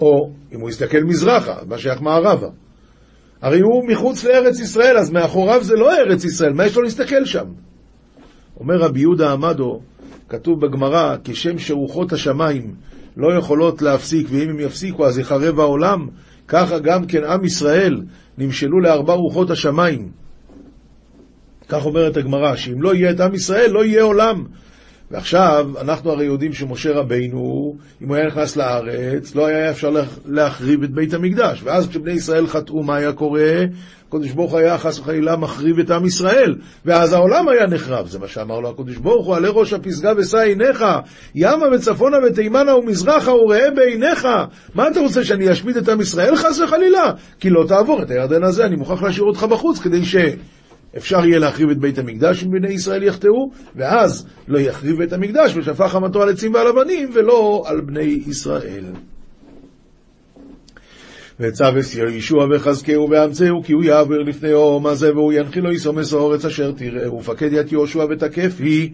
או 0.00 0.30
אם 0.52 0.60
הוא 0.60 0.70
יסתכל 0.70 1.00
מזרחה, 1.04 1.54
מה 1.68 1.78
שייך 1.78 2.00
מערבה? 2.00 2.48
הרי 3.40 3.60
הוא 3.60 3.88
מחוץ 3.88 4.24
לארץ 4.24 4.60
ישראל, 4.60 4.98
אז 4.98 5.10
מאחוריו 5.10 5.64
זה 5.64 5.74
לא 5.74 5.94
ארץ 5.94 6.24
ישראל, 6.24 6.52
מה 6.52 6.66
יש 6.66 6.76
לו 6.76 6.82
להסתכל 6.82 7.24
שם? 7.24 7.46
אומר 8.60 8.76
רבי 8.76 9.00
יהודה 9.00 9.32
עמדו, 9.32 9.80
כתוב 10.28 10.66
בגמרא, 10.66 11.16
כשם 11.24 11.58
שרוחות 11.58 12.12
השמיים 12.12 12.74
לא 13.16 13.38
יכולות 13.38 13.82
להפסיק, 13.82 14.26
ואם 14.30 14.50
הם 14.50 14.60
יפסיקו 14.60 15.06
אז 15.06 15.18
יחרב 15.18 15.60
העולם, 15.60 16.08
ככה 16.48 16.78
גם 16.78 17.06
כן 17.06 17.24
עם 17.24 17.44
ישראל 17.44 18.02
נמשלו 18.38 18.80
לארבע 18.80 19.12
רוחות 19.12 19.50
השמיים. 19.50 20.10
כך 21.68 21.86
אומרת 21.86 22.16
הגמרא, 22.16 22.56
שאם 22.56 22.82
לא 22.82 22.94
יהיה 22.94 23.10
את 23.10 23.20
עם 23.20 23.34
ישראל, 23.34 23.70
לא 23.70 23.84
יהיה 23.84 24.02
עולם. 24.02 24.44
ועכשיו, 25.10 25.70
אנחנו 25.80 26.10
הרי 26.10 26.24
יודעים 26.24 26.52
שמשה 26.52 26.92
רבינו, 26.92 27.76
אם 28.02 28.08
הוא 28.08 28.16
היה 28.16 28.26
נכנס 28.26 28.56
לארץ, 28.56 29.34
לא 29.34 29.46
היה 29.46 29.70
אפשר 29.70 29.90
להחריב 30.26 30.82
את 30.82 30.90
בית 30.90 31.14
המקדש. 31.14 31.60
ואז 31.64 31.88
כשבני 31.88 32.12
ישראל 32.12 32.46
חטאו, 32.46 32.82
מה 32.82 32.96
היה 32.96 33.12
קורה? 33.12 33.64
הקדוש 34.08 34.32
ברוך 34.32 34.54
היה 34.54 34.78
חס 34.78 34.98
וחלילה 34.98 35.36
מחריב 35.36 35.78
את 35.78 35.90
עם 35.90 36.04
ישראל, 36.06 36.54
ואז 36.84 37.12
העולם 37.12 37.48
היה 37.48 37.66
נחרב. 37.66 38.06
זה 38.06 38.18
מה 38.18 38.28
שאמר 38.28 38.60
לו 38.60 38.68
הקדוש 38.68 38.96
ברוך 38.96 39.26
הוא, 39.26 39.36
עלה 39.36 39.48
ראש 39.48 39.72
הפסגה 39.72 40.12
ושא 40.16 40.38
עיניך, 40.38 40.84
ימה 41.34 41.66
וצפונה 41.72 42.16
ותימנה 42.26 42.74
ומזרחה 42.74 43.32
וראה 43.32 43.70
בעיניך. 43.70 44.28
מה 44.74 44.88
אתה 44.88 45.00
רוצה, 45.00 45.24
שאני 45.24 45.52
אשמיד 45.52 45.76
את 45.76 45.88
עם 45.88 46.00
ישראל 46.00 46.36
חס 46.36 46.60
וחלילה? 46.60 47.12
כי 47.40 47.50
לא 47.50 47.64
תעבור 47.68 48.02
את 48.02 48.10
הירדן 48.10 48.42
הזה, 48.42 48.64
אני 48.64 48.76
מוכרח 48.76 49.02
להשאיר 49.02 49.24
אותך 49.24 49.42
בחוץ, 49.42 49.78
כדי 49.78 50.04
ש... 50.04 50.16
אפשר 50.96 51.24
יהיה 51.24 51.38
להחריב 51.38 51.70
את 51.70 51.78
בית 51.78 51.98
המקדש 51.98 52.44
אם 52.44 52.50
בני 52.50 52.72
ישראל 52.72 53.02
יחטאו, 53.02 53.50
ואז 53.76 54.26
לא 54.48 54.58
יחריב 54.58 55.00
את 55.00 55.12
המקדש 55.12 55.56
ושפך 55.56 55.86
חמתו 55.86 56.22
על 56.22 56.28
עצים 56.28 56.54
ועל 56.54 56.66
אבנים, 56.66 57.10
ולא 57.14 57.64
על 57.66 57.80
בני 57.80 58.20
ישראל. 58.26 58.84
וצווס 61.40 61.94
ישוע 61.94 62.46
וחזקהו 62.50 63.10
ואמצהו 63.10 63.62
כי 63.62 63.72
הוא 63.72 63.84
יעבר 63.84 64.18
לפני 64.18 64.52
אור 64.52 64.88
הזה 64.88 65.12
והוא 65.14 65.32
ינחילו 65.32 65.72
יסומס 65.72 66.12
האורץ 66.12 66.44
אשר 66.44 66.72
תראה 66.72 67.14
ופקד 67.14 67.52
ית 67.52 67.72
יהושע 67.72 68.04
ותקף 68.10 68.56
היא 68.58 68.90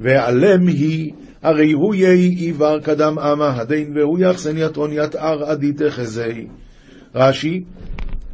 ועלם 0.00 0.66
היא 0.66 1.12
הרי 1.42 1.72
הוא 1.72 1.94
יהי 1.94 2.28
עיוור 2.28 2.78
קדם 2.78 3.18
עמה 3.18 3.60
הדין 3.60 3.92
והוא 3.96 4.18
יחסן 4.18 4.58
יתרון 4.58 4.92
יתער 4.92 5.44
עדי 5.44 5.72
תחזי 5.72 6.46
רש"י 7.14 7.60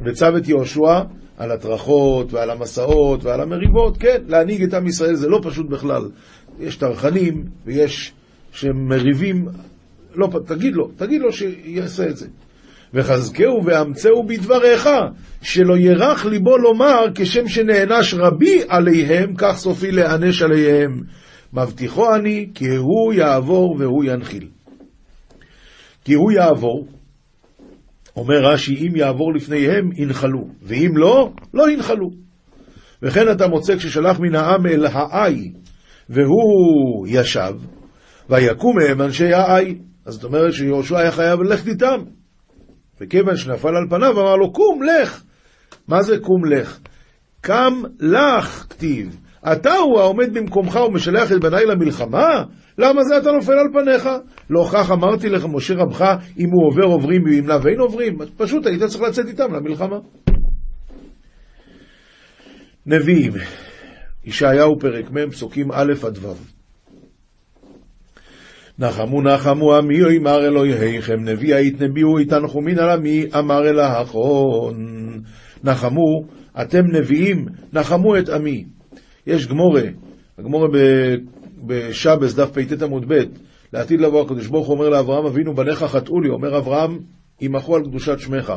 וצוות 0.05 0.47
יהושע 0.47 0.99
על 1.41 1.51
הטרחות 1.51 2.33
ועל 2.33 2.49
המסעות 2.49 3.23
ועל 3.23 3.41
המריבות, 3.41 3.97
כן, 3.97 4.17
להנהיג 4.27 4.63
את 4.63 4.73
עם 4.73 4.87
ישראל 4.87 5.15
זה 5.15 5.27
לא 5.27 5.39
פשוט 5.43 5.69
בכלל. 5.69 6.09
יש 6.59 6.75
טרחנים 6.75 7.43
ויש 7.65 8.13
שמריבים, 8.51 9.45
לא, 10.15 10.27
תגיד 10.45 10.73
לו, 10.73 10.87
תגיד 10.95 11.21
לו 11.21 11.31
שיעשה 11.31 12.05
את 12.05 12.17
זה. 12.17 12.27
וחזקהו 12.93 13.65
ואמצהו 13.65 14.23
בדבריך, 14.23 14.89
שלא 15.41 15.77
ירח 15.77 16.25
ליבו 16.25 16.57
לומר 16.57 17.05
כשם 17.15 17.47
שנענש 17.47 18.13
רבי 18.13 18.61
עליהם, 18.67 19.33
כך 19.37 19.57
סופי 19.57 19.91
להענש 19.91 20.41
עליהם. 20.41 21.01
מבטיחו 21.53 22.15
אני 22.15 22.49
כי 22.53 22.75
הוא 22.75 23.13
יעבור 23.13 23.75
והוא 23.79 24.03
ינחיל. 24.03 24.47
כי 26.05 26.13
הוא 26.13 26.31
יעבור, 26.31 26.87
אומר 28.15 28.45
רש"י, 28.45 28.87
אם 28.87 28.95
יעבור 28.95 29.33
לפניהם, 29.33 29.89
ינחלו, 29.95 30.47
ואם 30.61 30.91
לא, 30.95 31.31
לא 31.53 31.71
ינחלו. 31.71 32.09
וכן 33.01 33.31
אתה 33.31 33.47
מוצא 33.47 33.75
כששלח 33.75 34.19
מן 34.19 34.35
העם 34.35 34.65
אל 34.65 34.85
העי, 34.85 35.51
והוא 36.09 37.07
ישב, 37.07 37.53
ויקום 38.29 38.77
מהם 38.77 39.01
אנשי 39.01 39.33
העי. 39.33 39.75
אז 40.05 40.13
זאת 40.13 40.23
אומרת 40.23 40.53
שיהושע 40.53 40.99
היה 40.99 41.11
חייב 41.11 41.41
ללכת 41.41 41.67
איתם. 41.67 41.97
וכיוון 43.01 43.37
שנפל 43.37 43.75
על 43.75 43.87
פניו, 43.89 44.21
אמר 44.21 44.35
לו, 44.35 44.51
קום, 44.51 44.83
לך. 44.83 45.23
מה 45.87 46.01
זה 46.01 46.17
קום, 46.19 46.45
לך? 46.45 46.79
קם 47.41 47.73
לך, 47.99 48.65
כתיב. 48.69 49.17
אתה 49.53 49.75
הוא 49.75 49.99
העומד 49.99 50.33
במקומך 50.33 50.75
ומשלח 50.75 51.31
את 51.31 51.41
בניי 51.41 51.65
למלחמה? 51.65 52.43
למה 52.77 53.03
זה 53.03 53.17
אתה 53.17 53.31
נופל 53.31 53.51
על 53.51 53.67
פניך? 53.73 54.09
לא 54.49 54.69
כך 54.73 54.91
אמרתי 54.91 55.29
לך, 55.29 55.45
משה 55.53 55.73
רבך, 55.73 56.15
אם 56.39 56.49
הוא 56.51 56.67
עובר 56.67 56.83
עוברים 56.83 57.23
ואם 57.23 57.47
לאו 57.47 57.67
אין 57.67 57.79
עוברים. 57.79 58.17
פשוט 58.37 58.65
היית 58.65 58.83
צריך 58.83 59.01
לצאת 59.01 59.27
איתם 59.27 59.53
למלחמה. 59.53 59.97
נביאים, 62.85 63.33
ישעיהו 64.25 64.79
פרק 64.79 65.11
מ', 65.11 65.29
פסוקים 65.29 65.71
א' 65.71 65.93
עד 66.03 66.17
ו'. 66.17 66.33
נחמו 68.79 69.21
נחמו 69.21 69.75
עמי 69.75 70.17
אמר 70.17 70.45
אלוהיכם, 70.45 71.19
נביא 71.19 71.55
היית 71.55 71.81
נביאו 71.81 72.19
יתנחומין 72.19 72.79
על 72.79 72.89
עמי, 72.89 73.25
אמר 73.39 73.69
אל 73.69 73.79
האחרון. 73.79 74.75
נחמו, 75.63 76.23
אתם 76.61 76.81
נביאים, 76.91 77.45
נחמו 77.73 78.17
את 78.17 78.29
עמי. 78.29 78.65
יש 79.27 79.47
גמורה, 79.47 79.83
הגמורה 80.37 80.67
בשבס, 81.65 82.33
דף 82.33 82.51
פט 82.51 82.81
עמוד 82.81 83.05
ב', 83.07 83.23
לעתיד 83.73 84.01
לבוא 84.01 84.21
הקדוש 84.21 84.47
ברוך 84.47 84.67
הוא 84.67 84.75
אומר 84.75 84.89
לאברהם 84.89 85.25
אבינו, 85.25 85.55
בניך 85.55 85.83
חטאו 85.83 86.21
לי, 86.21 86.29
אומר 86.29 86.57
אברהם, 86.57 86.99
ימחו 87.41 87.75
על 87.75 87.83
קדושת 87.83 88.19
שמך. 88.19 88.53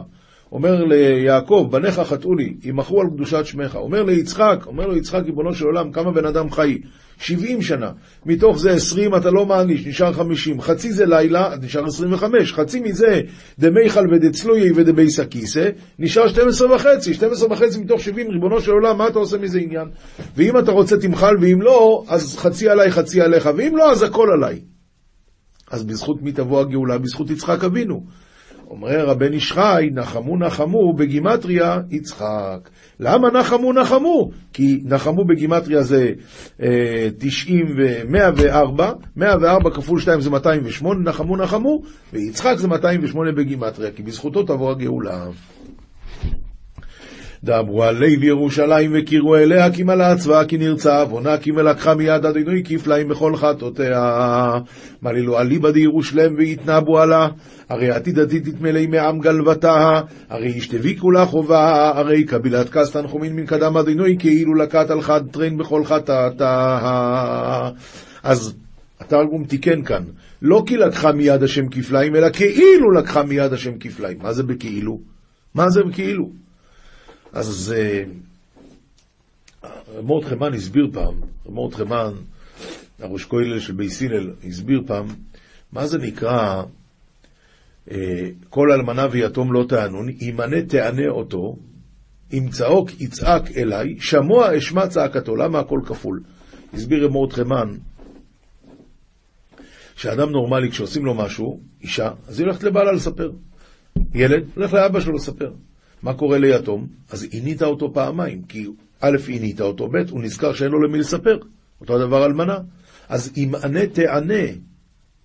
אומר 0.54 0.84
ליעקב, 0.84 1.68
בניך 1.70 2.00
חטאו 2.00 2.34
לי, 2.34 2.54
ימחו 2.62 3.00
על 3.00 3.06
קדושת 3.14 3.46
שמך. 3.46 3.76
אומר 3.76 4.02
ליצחק, 4.02 4.64
אומר 4.66 4.86
לו 4.86 4.96
יצחק, 4.96 5.20
ריבונו 5.24 5.54
של 5.54 5.64
עולם, 5.64 5.92
כמה 5.92 6.12
בן 6.12 6.24
אדם 6.26 6.50
חי? 6.50 6.78
70 7.18 7.62
שנה. 7.62 7.90
מתוך 8.26 8.58
זה 8.58 8.70
20 8.70 9.14
אתה 9.14 9.30
לא 9.30 9.46
מעניש, 9.46 9.86
נשאר 9.86 10.12
50. 10.12 10.60
חצי 10.60 10.92
זה 10.92 11.06
לילה, 11.06 11.54
נשאר 11.62 11.84
25. 11.84 12.52
חצי 12.52 12.80
מזה 12.80 13.20
דמיכל 13.58 14.06
ודצלויי 14.12 14.70
ודבי 14.76 15.10
סקיסה, 15.10 15.68
נשאר 15.98 16.28
12 16.28 16.74
וחצי. 16.74 17.14
12 17.14 17.52
וחצי 17.52 17.80
מתוך 17.80 18.00
70, 18.00 18.30
ריבונו 18.30 18.60
של 18.60 18.70
עולם, 18.70 18.98
מה 18.98 19.08
אתה 19.08 19.18
עושה 19.18 19.38
מזה 19.38 19.58
עניין? 19.58 19.88
ואם 20.36 20.58
אתה 20.58 20.72
רוצה 20.72 20.96
תמחל, 20.96 21.34
ואם 21.40 21.62
לא, 21.62 22.04
אז 22.08 22.36
חצי 22.38 22.68
עליי, 22.68 22.90
חצי 22.90 23.20
עליך, 23.20 23.48
ואם 23.56 23.76
לא, 23.76 23.92
אז 23.92 24.02
הכל 24.02 24.28
עליי. 24.36 24.60
אז 25.70 25.84
בזכות 25.84 26.22
מי 26.22 26.32
תבוא 26.32 26.60
הגאולה? 26.60 26.98
בזכות 26.98 27.30
יצחק 27.30 27.64
אבינו. 27.64 28.04
אומר 28.74 29.10
הבן 29.10 29.32
איש 29.32 29.52
חי, 29.52 29.88
נחמו 29.92 30.36
נחמו 30.36 30.92
בגימטריה 30.96 31.80
יצחק. 31.90 32.70
למה 33.00 33.30
נחמו 33.30 33.72
נחמו? 33.72 34.30
כי 34.52 34.80
נחמו 34.84 35.24
בגימטריה 35.24 35.82
זה 35.82 36.10
אה, 36.62 37.08
90 37.18 37.66
ו-104, 37.78 38.82
104 39.16 39.70
כפול 39.70 40.00
2 40.00 40.20
זה 40.20 40.30
208, 40.30 41.10
נחמו 41.10 41.36
נחמו, 41.36 41.82
ויצחק 42.12 42.54
זה 42.56 42.68
208 42.68 43.32
בגימטריה, 43.32 43.90
כי 43.90 44.02
בזכותו 44.02 44.42
תבוא 44.42 44.70
הגאולה. 44.70 45.26
דברו 47.44 47.82
על 47.84 48.04
לב 48.04 48.22
ירושלים 48.22 48.90
וקירו 48.94 49.36
אליה 49.36 49.72
כי 49.72 49.82
מלאה 49.82 50.16
צבאה 50.16 50.44
כי 50.44 50.58
נרצה 50.58 51.00
עוונה 51.00 51.38
כי 51.38 51.50
מלקחה 51.50 51.94
מיד 51.94 52.26
אדינוי 52.26 52.62
כפליים 52.64 53.08
בכל 53.08 53.36
חטאותיה. 53.36 54.50
מלילו 55.02 55.40
אליבא 55.40 55.70
דירושלם 55.70 56.34
ויתנבו 56.36 56.98
עלה 56.98 57.28
הרי 57.68 57.90
עתיד 57.90 58.18
עתיד 58.18 58.50
תתמלא 58.50 58.86
מעם 58.86 59.18
גלבתה 59.18 60.00
הרי 60.30 60.48
ישתבי 60.48 60.96
כולה 60.96 61.26
חובה 61.26 61.92
הרי 61.94 62.24
קבילת 62.24 62.68
כס 62.68 62.90
תנחומין 62.90 63.36
מן 63.36 63.46
קדם 63.46 63.76
אדינוי 63.76 64.16
כאילו 64.18 64.54
לקט 64.54 64.90
על 64.90 65.02
חד 65.02 65.20
טרין 65.30 65.56
בכל 65.56 65.84
חטאתה. 65.84 67.70
אז 68.22 68.54
התרגום 69.00 69.44
תיקן 69.44 69.82
כאן, 69.82 70.02
לא 70.42 70.62
כי 70.66 70.76
לקחה 70.76 71.12
מיד 71.12 71.42
השם 71.42 71.68
כפליים, 71.68 72.16
אלא 72.16 72.30
כאילו 72.30 72.90
לקחה 72.90 73.22
מיד 73.22 73.52
השם 73.52 73.78
כפליים. 73.80 74.18
מה 74.22 74.32
זה 74.32 74.42
בכאילו? 74.42 75.00
מה 75.54 75.70
זה 75.70 75.80
בכאילו? 75.82 76.43
אז 77.34 77.74
רב 79.94 80.24
חמן 80.24 80.54
הסביר 80.54 80.88
פעם, 80.92 81.14
רב 81.46 81.74
חמן, 81.74 82.12
הראש 82.98 83.24
כולל 83.24 83.60
של 83.60 83.72
בייס 83.72 84.02
הלל, 84.02 84.30
הסביר 84.44 84.82
פעם, 84.86 85.06
מה 85.72 85.86
זה 85.86 85.98
נקרא 85.98 86.62
אה, 87.90 88.28
כל 88.50 88.72
אלמנה 88.72 89.06
ויתום 89.10 89.52
לא 89.52 89.64
תענון, 89.68 90.08
ימנה 90.20 90.62
תענה 90.62 91.08
אותו, 91.08 91.56
אם 92.32 92.48
צעוק 92.50 93.00
יצעק 93.00 93.50
אליי, 93.56 93.96
שמוע 94.00 94.58
אשמע 94.58 94.86
צעקתו, 94.86 95.36
למה 95.36 95.58
הכל 95.58 95.80
כפול? 95.86 96.22
הסביר 96.74 97.06
רב 97.06 97.32
חמן, 97.32 97.76
שאדם 99.96 100.30
נורמלי, 100.30 100.70
כשעושים 100.70 101.04
לו 101.04 101.14
משהו, 101.14 101.60
אישה, 101.82 102.10
אז 102.28 102.38
היא 102.38 102.46
הולכת 102.46 102.62
לבעלה 102.62 102.92
לספר. 102.92 103.30
ילד, 104.14 104.44
הולך 104.54 104.72
לאבא 104.72 105.00
שלו 105.00 105.12
לספר. 105.12 105.50
מה 106.04 106.14
קורה 106.14 106.38
ליתום? 106.38 106.86
אז 107.10 107.26
עינית 107.30 107.62
אותו 107.62 107.92
פעמיים, 107.92 108.42
כי 108.42 108.66
א', 109.00 109.16
עינית 109.26 109.60
אותו, 109.60 109.88
ב', 109.88 110.10
הוא 110.10 110.22
נזכר 110.22 110.52
שאין 110.52 110.70
לו 110.70 110.82
למי 110.82 110.98
לספר. 110.98 111.38
אותו 111.80 111.96
הדבר 111.96 112.26
אלמנה. 112.26 112.58
אז 113.08 113.32
אם 113.36 113.52
ענה 113.64 113.86
תענה 113.86 114.44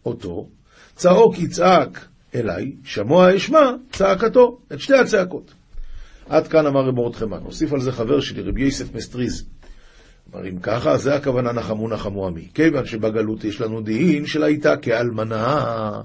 אותו, 0.06 0.50
צעוק 0.96 1.40
יצעק 1.40 2.08
אליי, 2.36 2.72
שמוע 2.84 3.36
אשמע 3.36 3.72
צעקתו, 3.92 4.60
את 4.74 4.80
שתי 4.80 4.98
הצעקות. 4.98 5.54
עד 6.30 6.48
כאן 6.48 6.66
אמר 6.66 6.80
רב 6.80 6.96
מורדכמן. 6.96 7.40
הוסיף 7.44 7.74
על 7.74 7.80
זה 7.80 7.92
חבר 7.92 8.20
שלי, 8.20 8.42
רבי 8.42 8.62
יוסף 8.62 8.96
מסטריז. 8.96 9.46
כלומר, 10.32 10.48
אם 10.48 10.60
ככה, 10.60 10.98
זה 10.98 11.16
הכוונה 11.16 11.52
נחמו 11.52 11.90
נחמו 11.90 12.28
עמי. 12.28 12.48
כיוון 12.54 12.86
שבגלות 12.86 13.44
יש 13.44 13.62
לנו 13.62 13.82
דין 13.82 14.26
של 14.26 14.44
הייתה 14.44 14.78
כאלמנה. 14.78 16.02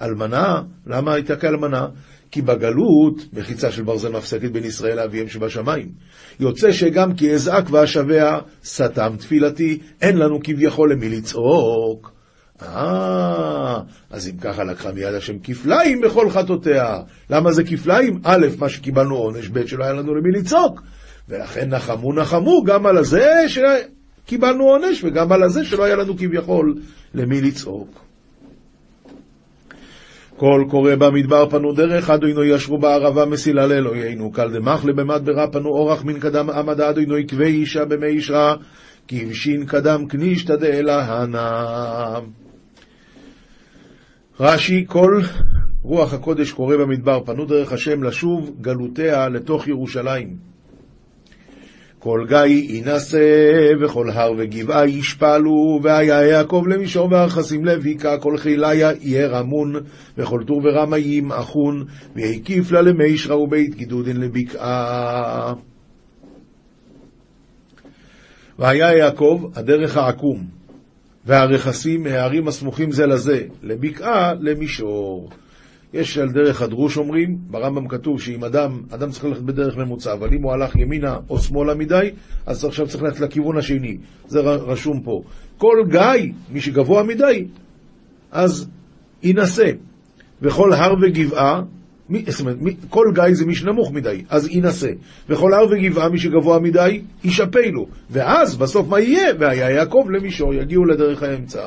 אלמנה, 0.00 0.62
למה 0.86 1.14
הייתה 1.14 1.36
כאלמנה? 1.36 1.86
כי 2.30 2.42
בגלות, 2.42 3.24
מחיצה 3.32 3.70
של 3.70 3.82
ברזל 3.82 4.12
מפסקת 4.12 4.50
בין 4.50 4.64
ישראל 4.64 4.96
לאביהם 4.96 5.28
שבשמיים. 5.28 5.88
יוצא 6.40 6.72
שגם 6.72 7.14
כי 7.14 7.32
אזעק 7.32 7.70
ואשביה, 7.70 8.38
סתם 8.64 9.12
תפילתי, 9.18 9.78
אין 10.02 10.16
לנו 10.16 10.38
כביכול 10.44 10.92
למי 10.92 11.08
לצעוק. 11.08 12.12
אה, 12.62 13.80
אז 14.10 14.28
אם 14.28 14.36
ככה 14.36 14.64
לקחה 14.64 14.92
מיד 14.92 15.14
השם 15.14 15.38
כפליים 15.42 16.00
בכל 16.00 16.30
חטאותיה. 16.30 16.98
למה 17.30 17.52
זה 17.52 17.64
כפליים? 17.64 18.20
א', 18.24 18.46
מה 18.58 18.68
שקיבלנו 18.68 19.16
עונש, 19.16 19.48
ב', 19.48 19.66
שלא 19.66 19.84
היה 19.84 19.92
לנו 19.92 20.14
למי 20.14 20.30
לצעוק. 20.40 20.82
ולכן 21.28 21.68
נחמו 21.68 22.12
נחמו 22.12 22.62
גם 22.66 22.86
על 22.86 22.96
הזה 22.96 23.44
שקיבלנו 23.48 24.64
עונש, 24.64 25.04
וגם 25.04 25.32
על 25.32 25.42
הזה 25.42 25.64
שלא 25.64 25.84
היה 25.84 25.96
לנו 25.96 26.16
כביכול 26.16 26.74
למי 27.14 27.40
לצעוק. 27.40 28.09
קול 30.40 30.64
קורא 30.70 30.94
במדבר 30.94 31.50
פנו 31.50 31.72
דרך, 31.72 32.10
אדוני 32.10 32.46
ישרו 32.46 32.78
בערבה 32.78 33.24
מסילה 33.26 33.66
לאלוהינו, 33.66 34.32
קל 34.32 34.50
דמחלה 34.50 34.92
במדברה 34.92 35.46
פנו 35.52 35.68
אורח 35.68 36.04
מן 36.04 36.18
קדם 36.18 36.50
עמד 36.50 36.80
אדוני 36.80 37.20
עקבי 37.20 37.44
אישה 37.44 37.84
במי 37.84 38.06
אישרה, 38.06 38.54
כבשין 39.08 39.66
קדם 39.66 40.06
כנישתא 40.08 40.56
דאלהנה. 40.56 42.18
רש"י, 44.40 44.84
כל 44.88 45.20
רוח 45.82 46.14
הקודש 46.14 46.52
קורא 46.52 46.76
במדבר, 46.76 47.20
פנו 47.24 47.44
דרך 47.44 47.72
השם 47.72 48.02
לשוב 48.02 48.56
גלותיה 48.60 49.28
לתוך 49.28 49.68
ירושלים. 49.68 50.49
כל 52.02 52.24
גיא 52.28 52.38
יינשא, 52.46 53.72
וכל 53.80 54.10
הר 54.10 54.32
וגבעה 54.38 54.88
ישפלו, 54.88 55.80
והיה 55.82 56.26
יעקב 56.26 56.64
למישור 56.68 57.08
וארכסים 57.10 57.64
לביקה, 57.64 58.18
כל 58.18 58.36
חיליה 58.36 58.90
יהיה 59.00 59.26
רמון, 59.28 59.72
וכל 60.18 60.42
טור 60.46 60.60
ורמה 60.64 60.98
ימעכון, 60.98 61.84
והקיף 62.16 62.70
לה 62.72 62.82
למישרא 62.82 63.38
ובית 63.38 63.74
גידודין 63.74 64.16
לבקעה. 64.16 65.54
והיה 68.58 68.96
יעקב 68.96 69.50
הדרך 69.54 69.96
העקום, 69.96 70.44
והרכסים 71.26 72.02
מהערים 72.02 72.48
הסמוכים 72.48 72.92
זה 72.92 73.06
לזה, 73.06 73.42
לבקעה 73.62 74.34
למישור. 74.40 75.30
יש 75.94 76.18
על 76.18 76.32
דרך 76.32 76.62
הדרוש 76.62 76.96
אומרים, 76.96 77.38
ברמב"ם 77.50 77.88
כתוב 77.88 78.20
שאם 78.20 78.44
אדם, 78.44 78.80
אדם 78.90 79.10
צריך 79.10 79.24
ללכת 79.24 79.42
בדרך 79.42 79.76
ממוצע, 79.76 80.12
אבל 80.12 80.34
אם 80.34 80.42
הוא 80.42 80.52
הלך 80.52 80.76
ימינה 80.76 81.16
או 81.30 81.38
שמאלה 81.38 81.74
מדי, 81.74 82.10
אז 82.46 82.64
עכשיו 82.64 82.86
צריך 82.88 83.02
ללכת 83.02 83.20
לכיוון 83.20 83.56
השני. 83.56 83.96
זה 84.28 84.40
רשום 84.40 85.00
פה. 85.00 85.22
כל 85.58 85.76
גיא, 85.88 86.32
מי 86.50 86.60
שגבוה 86.60 87.02
מדי, 87.02 87.46
אז 88.30 88.68
יינשא. 89.22 89.70
וכל 90.42 90.72
הר 90.72 90.94
וגבעה, 91.02 91.62
מי, 92.08 92.24
זאת 92.28 92.40
אומרת, 92.40 92.56
מי, 92.60 92.76
כל 92.88 93.06
גיא 93.14 93.34
זה 93.34 93.46
מי 93.46 93.54
שנמוך 93.54 93.92
מדי, 93.92 94.24
אז 94.28 94.48
יינשא. 94.48 94.90
וכל 95.28 95.54
הר 95.54 95.64
וגבעה, 95.70 96.08
מי 96.08 96.18
שגבוה 96.18 96.58
מדי, 96.58 97.02
ישפלו. 97.24 97.86
ואז, 98.10 98.56
בסוף 98.56 98.88
מה 98.88 99.00
יהיה? 99.00 99.32
והיה 99.38 99.70
יעקב 99.70 100.04
למישור, 100.10 100.54
יגיעו 100.54 100.84
לדרך 100.84 101.22
האמצע. 101.22 101.66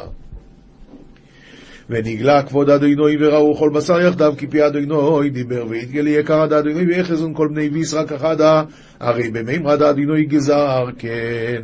ונגלה 1.94 2.44
כבוד 2.44 2.70
אדוני 2.70 3.16
וראו 3.20 3.56
כל 3.56 3.70
בשר 3.70 4.02
יחדיו 4.02 4.34
כי 4.38 4.48
פי 4.48 4.68
אדוני 4.68 5.30
דיבר 5.30 5.66
ויתגלי 5.70 6.10
יקר 6.10 6.42
עד 6.42 6.54
אדוני 6.54 6.86
ויחזון 6.86 7.34
כל 7.34 7.48
בני 7.48 7.70
ויס 7.70 7.94
רק 7.94 8.12
אחדה 8.12 8.64
הרי 9.00 9.30
במימרד 9.30 9.82
אדוני 9.82 10.26
גזר 10.26 10.86
כן. 10.98 11.62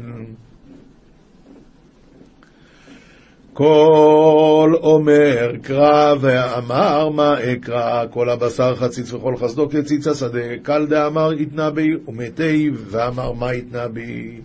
כל 3.54 4.74
אומר 4.82 5.52
קרא 5.62 6.16
ואמר 6.20 7.10
מה 7.10 7.36
אקרא? 7.54 8.06
כל 8.10 8.30
הבשר 8.30 8.76
חציץ 8.76 9.14
וכל 9.14 9.38
חסדו 9.38 9.70
כציץ 9.70 10.08
השדה 10.08 10.58
קל 10.64 10.86
דאמר 10.86 11.34
יתנה 11.34 11.70
בי 11.70 11.88
ומתי 12.08 12.72
ואמר 12.76 13.32
מה 13.32 13.54
יתנה 13.54 13.88
בי? 13.88 14.40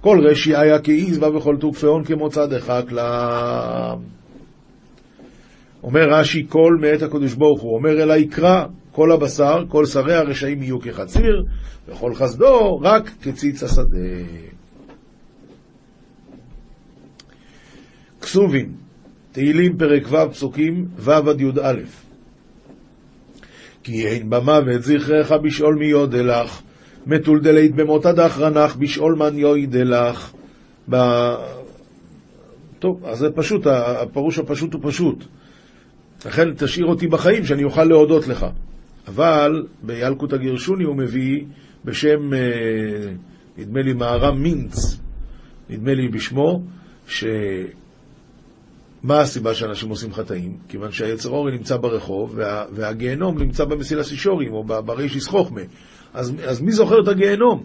כל 0.00 0.20
רשי 0.30 0.56
היה 0.56 0.78
כעיז 0.78 1.18
בה 1.18 1.36
וכל 1.36 1.56
תוקפאון 1.60 2.04
כמוצא 2.04 2.46
דחק 2.46 2.84
לה 2.90 3.94
אומר 5.82 6.08
רש"י, 6.10 6.46
כל 6.48 6.76
מאת 6.80 7.02
הקדוש 7.02 7.34
ברוך 7.34 7.60
הוא, 7.60 7.74
אומר 7.74 8.02
אל 8.02 8.10
היקרא, 8.10 8.64
כל 8.92 9.12
הבשר, 9.12 9.64
כל 9.68 9.86
שרי 9.86 10.14
הרשעים 10.14 10.62
יהיו 10.62 10.80
כחציר, 10.80 11.44
וכל 11.88 12.14
חסדו 12.14 12.80
רק 12.82 13.10
כציץ 13.22 13.62
השדה. 13.62 14.08
כסובים, 18.20 18.72
תהילים 19.32 19.78
פרק 19.78 20.02
ו' 20.10 20.30
פסוקים 20.30 20.86
ו' 20.96 21.10
עד 21.10 21.40
י"א 21.40 21.72
כי 23.88 24.06
אין 24.06 24.30
במוות 24.30 24.82
זכרך 24.82 25.32
בשאול 25.32 25.74
מי 25.74 25.86
יודלך, 25.86 26.62
מטולדלית 27.06 27.74
במותא 27.74 28.12
דאחרנך 28.12 28.76
בשאול 28.76 29.14
מן 29.14 29.38
יוידלך. 29.38 30.32
ב... 30.90 30.96
טוב, 32.78 33.04
אז 33.04 33.18
זה 33.18 33.30
פשוט, 33.30 33.66
הפירוש 33.66 34.38
הפשוט 34.38 34.74
הוא 34.74 34.80
פשוט. 34.84 35.24
לכן 36.26 36.54
תשאיר 36.54 36.86
אותי 36.86 37.08
בחיים, 37.08 37.44
שאני 37.44 37.64
אוכל 37.64 37.84
להודות 37.84 38.28
לך. 38.28 38.46
אבל 39.08 39.66
בילקוט 39.82 40.32
הגרשוני 40.32 40.84
הוא 40.84 40.96
מביא 40.96 41.44
בשם, 41.84 42.34
אה, 42.34 42.38
נדמה 43.58 43.82
לי, 43.82 43.92
מהר"ם 43.92 44.42
מינץ, 44.42 44.98
נדמה 45.70 45.94
לי 45.94 46.08
בשמו, 46.08 46.62
שמה 47.06 47.30
הסיבה 49.08 49.54
שאנשים 49.54 49.88
עושים 49.88 50.12
חטאים? 50.12 50.56
כיוון 50.68 50.92
שהיצר 50.92 51.28
אורי 51.30 51.52
נמצא 51.52 51.76
ברחוב, 51.76 52.32
וה, 52.36 52.64
והגיהנום 52.72 53.38
נמצא 53.38 53.64
במסילה 53.64 54.04
סישורים, 54.04 54.52
או 54.52 54.64
ברישיס 54.64 55.28
חוכמה. 55.28 55.60
אז, 56.14 56.32
אז 56.46 56.60
מי 56.60 56.72
זוכר 56.72 57.02
את 57.02 57.08
הגיהנום? 57.08 57.64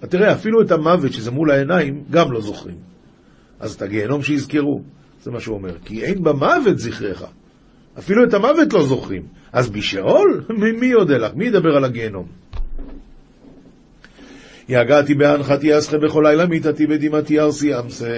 תראה, 0.00 0.32
אפילו 0.32 0.62
את 0.62 0.70
המוות 0.70 1.12
שזה 1.12 1.30
מול 1.30 1.50
העיניים, 1.50 2.04
גם 2.10 2.32
לא 2.32 2.40
זוכרים. 2.40 2.76
אז 3.60 3.74
את 3.74 3.82
הגיהנום 3.82 4.22
שיזכרו, 4.22 4.82
זה 5.22 5.30
מה 5.30 5.40
שהוא 5.40 5.56
אומר. 5.56 5.78
כי 5.84 6.04
אין 6.04 6.22
במוות 6.22 6.78
זכרך. 6.78 7.24
אפילו 7.98 8.24
את 8.24 8.34
המוות 8.34 8.72
לא 8.72 8.82
זוכרים. 8.82 9.22
אז 9.52 9.70
בשאול? 9.70 10.44
מי 10.80 10.86
יודע 10.86 11.18
לך? 11.18 11.34
מי 11.34 11.46
ידבר 11.46 11.76
על 11.76 11.84
הגיהנום? 11.84 12.26
יגעתי 14.68 15.14
בהנחתי 15.14 15.78
אסחה 15.78 15.98
בכל 15.98 16.24
לילה 16.26 16.46
מיתתי 16.46 16.86
בדמעתי 16.86 17.40
ארסי 17.40 17.78
אמסה 17.78 18.08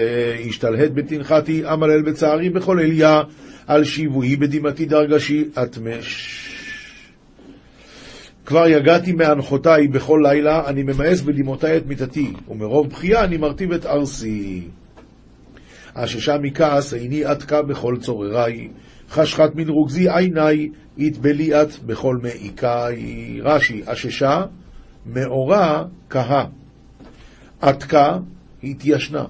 השתלהט 0.49 0.91
בתנחתי 0.95 1.63
אמלל 1.73 2.03
בצערי 2.03 2.51
בכל 2.51 2.81
אליה 2.81 3.23
על 3.67 3.85
שיבוי 3.85 4.37
בדמעתי 4.37 4.87
דרגשי 4.87 5.45
אטמש 5.63 6.49
כבר 8.49 8.69
יגעתי 8.69 9.13
מהנחותיי 9.13 9.89
בכל 9.89 10.21
לילה, 10.25 10.67
אני 10.67 10.83
ממאס 10.83 11.21
בדמעותיי 11.21 11.77
את 11.77 11.87
מיתתי, 11.87 12.33
ומרוב 12.49 12.91
בחייה 12.91 13.25
אני 13.25 13.37
מרטיב 13.37 13.73
את 13.73 13.87
ארסי. 13.87 14.63
הששה 15.95 16.39
מכעס 16.39 16.95
איני 16.95 17.25
עתקה 17.25 17.63
בכל 17.63 17.97
צורריי, 18.01 18.69
חשכת 19.11 19.51
מן 19.55 19.69
רוגזי 19.69 20.09
עיני, 20.11 20.69
יתבליעת 20.99 21.79
בכל 21.87 22.17
מעיקי. 22.23 23.41
רש"י, 23.43 23.83
הששה, 23.87 24.43
מאורע 25.07 25.85
כהה. 26.11 26.45
עתקה, 27.61 28.19
התיישנה. 28.63 29.25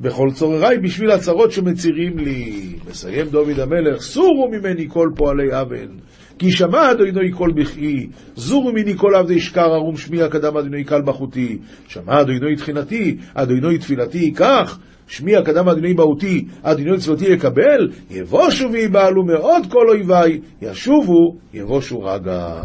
בכל 0.00 0.28
צורריי 0.34 0.78
בשביל 0.78 1.10
הצרות 1.10 1.52
שמצירים 1.52 2.18
לי. 2.18 2.72
מסיים 2.90 3.26
דוד 3.26 3.58
המלך, 3.60 4.02
סורו 4.02 4.48
ממני 4.50 4.86
כל 4.88 5.08
פועלי 5.16 5.60
אבן. 5.60 5.96
כי 6.38 6.50
שמע 6.50 6.90
אדוני 6.90 7.30
קול 7.30 7.52
בכי, 7.52 8.08
זורו 8.36 8.72
ממני 8.72 8.96
כל 8.96 9.14
עבדי 9.14 9.40
שקר 9.40 9.72
ערום 9.74 9.96
שמיע 9.96 10.28
קדם 10.28 10.56
אדוני 10.56 10.84
קל 10.84 11.02
בחותי. 11.02 11.58
שמע 11.88 12.20
אדוני 12.20 12.56
תחינתי, 12.56 13.16
אדוני 13.34 13.78
תפילתי, 13.78 14.32
כך 14.36 14.78
שמי 15.12 15.32
קדם 15.44 15.68
אדוני 15.68 15.94
בהותי, 15.94 16.44
אדוני 16.62 16.98
צבאתי 16.98 17.24
יקבל, 17.24 17.90
יבושו 18.10 18.72
ויבעלו 18.72 19.24
מאוד 19.24 19.62
כל 19.70 19.88
אויביי, 19.88 20.40
ישובו, 20.62 21.36
יבושו 21.54 22.00
רגע. 22.02 22.60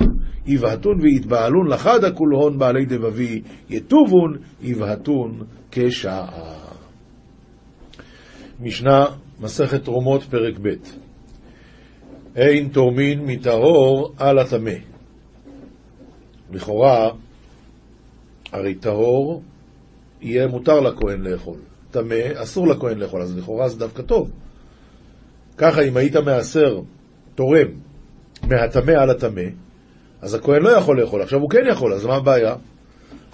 יבהתון 0.46 1.02
ויתבעלון 1.02 1.68
לחדה 1.68 2.12
כולהון 2.12 2.58
בעלי 2.60 2.86
דבבי, 2.86 3.42
יטובון, 3.70 4.38
יבהתון 4.62 5.40
כשעה. 5.72 6.28
משנה, 8.60 9.06
מסכת 9.40 9.84
תרומות, 9.84 10.24
פרק 10.24 10.60
ב' 10.62 10.70
אין 12.36 12.68
תורמין 12.68 13.26
מטהור 13.26 14.14
על 14.18 14.40
הטמא. 14.40 14.72
לכאורה, 16.52 17.10
הרי 18.52 18.76
טהור 18.76 19.44
יהיה 20.22 20.48
מותר 20.48 20.80
לכהן 20.80 21.22
לאכול. 21.22 21.58
טמא, 22.02 22.44
אסור 22.44 22.68
לכהן 22.68 22.98
לאכול, 22.98 23.22
אז 23.22 23.38
לכאורה 23.38 23.70
זה 23.70 23.80
דווקא 23.80 24.02
טוב. 24.02 24.32
ככה 25.58 25.82
אם 25.82 25.98
היית 25.98 26.16
מעשר, 26.16 26.80
תורם, 27.36 27.68
מהטמא 28.44 28.92
על 28.92 29.10
הטמא, 29.10 29.42
אז 30.22 30.34
הכהן 30.34 30.62
לא 30.62 30.70
יכול 30.70 31.02
לאכול, 31.02 31.22
עכשיו 31.22 31.40
הוא 31.40 31.50
כן 31.50 31.64
יכול, 31.72 31.94
אז 31.94 32.06
מה 32.06 32.16
הבעיה? 32.16 32.56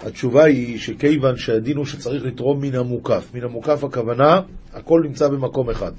התשובה 0.00 0.44
היא 0.44 0.78
שכיוון 0.78 1.36
שהדין 1.36 1.76
הוא 1.76 1.84
שצריך 1.84 2.24
לתרום 2.24 2.60
מן 2.60 2.74
המוקף. 2.74 3.30
מן 3.34 3.44
המוקף 3.44 3.84
הכוונה, 3.84 4.40
הכל 4.72 5.00
נמצא 5.04 5.28
במקום 5.28 5.70
אחד. 5.70 5.92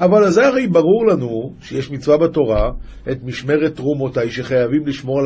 אבל 0.00 0.30
זה 0.30 0.46
הרי 0.46 0.66
ברור 0.66 1.06
לנו 1.06 1.54
שיש 1.60 1.90
מצווה 1.90 2.16
בתורה, 2.18 2.70
את 3.10 3.24
משמרת 3.24 3.76
תרומותיי, 3.76 4.30
שחייבים 4.30 4.86
לשמור 4.86 5.20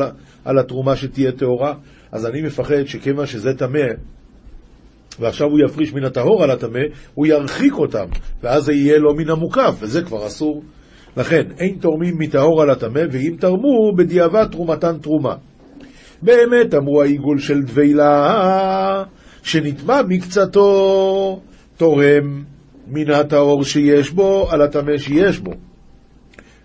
על 0.45 0.59
התרומה 0.59 0.95
שתהיה 0.95 1.31
טהורה. 1.31 1.73
אז 2.11 2.25
אני 2.25 2.41
מפחד 2.41 2.83
שכיוון 2.85 3.25
שזה 3.25 3.49
טמא, 3.57 3.79
ועכשיו 5.19 5.47
הוא 5.47 5.59
יפריש 5.65 5.93
מן 5.93 6.03
הטהור 6.03 6.43
על 6.43 6.51
הטמא, 6.51 6.79
הוא 7.13 7.27
ירחיק 7.27 7.73
אותם, 7.73 8.05
ואז 8.43 8.63
זה 8.63 8.73
יהיה 8.73 8.97
לו 8.97 9.15
מן 9.15 9.29
המוקף, 9.29 9.75
וזה 9.79 10.01
כבר 10.01 10.27
אסור. 10.27 10.63
לכן, 11.17 11.41
אין 11.57 11.75
תורמים 11.81 12.13
מטהור 12.19 12.61
על 12.61 12.69
הטמא, 12.69 13.01
ואם 13.11 13.35
תרמו, 13.39 13.95
בדיעבד 13.97 14.45
תרומתן 14.51 14.97
תרומה. 14.97 15.35
באמת 16.21 16.73
אמרו 16.73 17.01
העיגול 17.01 17.39
של 17.39 17.61
דבילה, 17.61 19.03
שנטמע 19.43 20.01
מקצתו, 20.07 21.41
תורם 21.77 22.43
מן 22.87 23.11
הטהור 23.11 23.63
שיש 23.63 24.11
בו 24.11 24.47
על 24.49 24.61
הטמא 24.61 24.97
שיש 24.97 25.39
בו. 25.39 25.51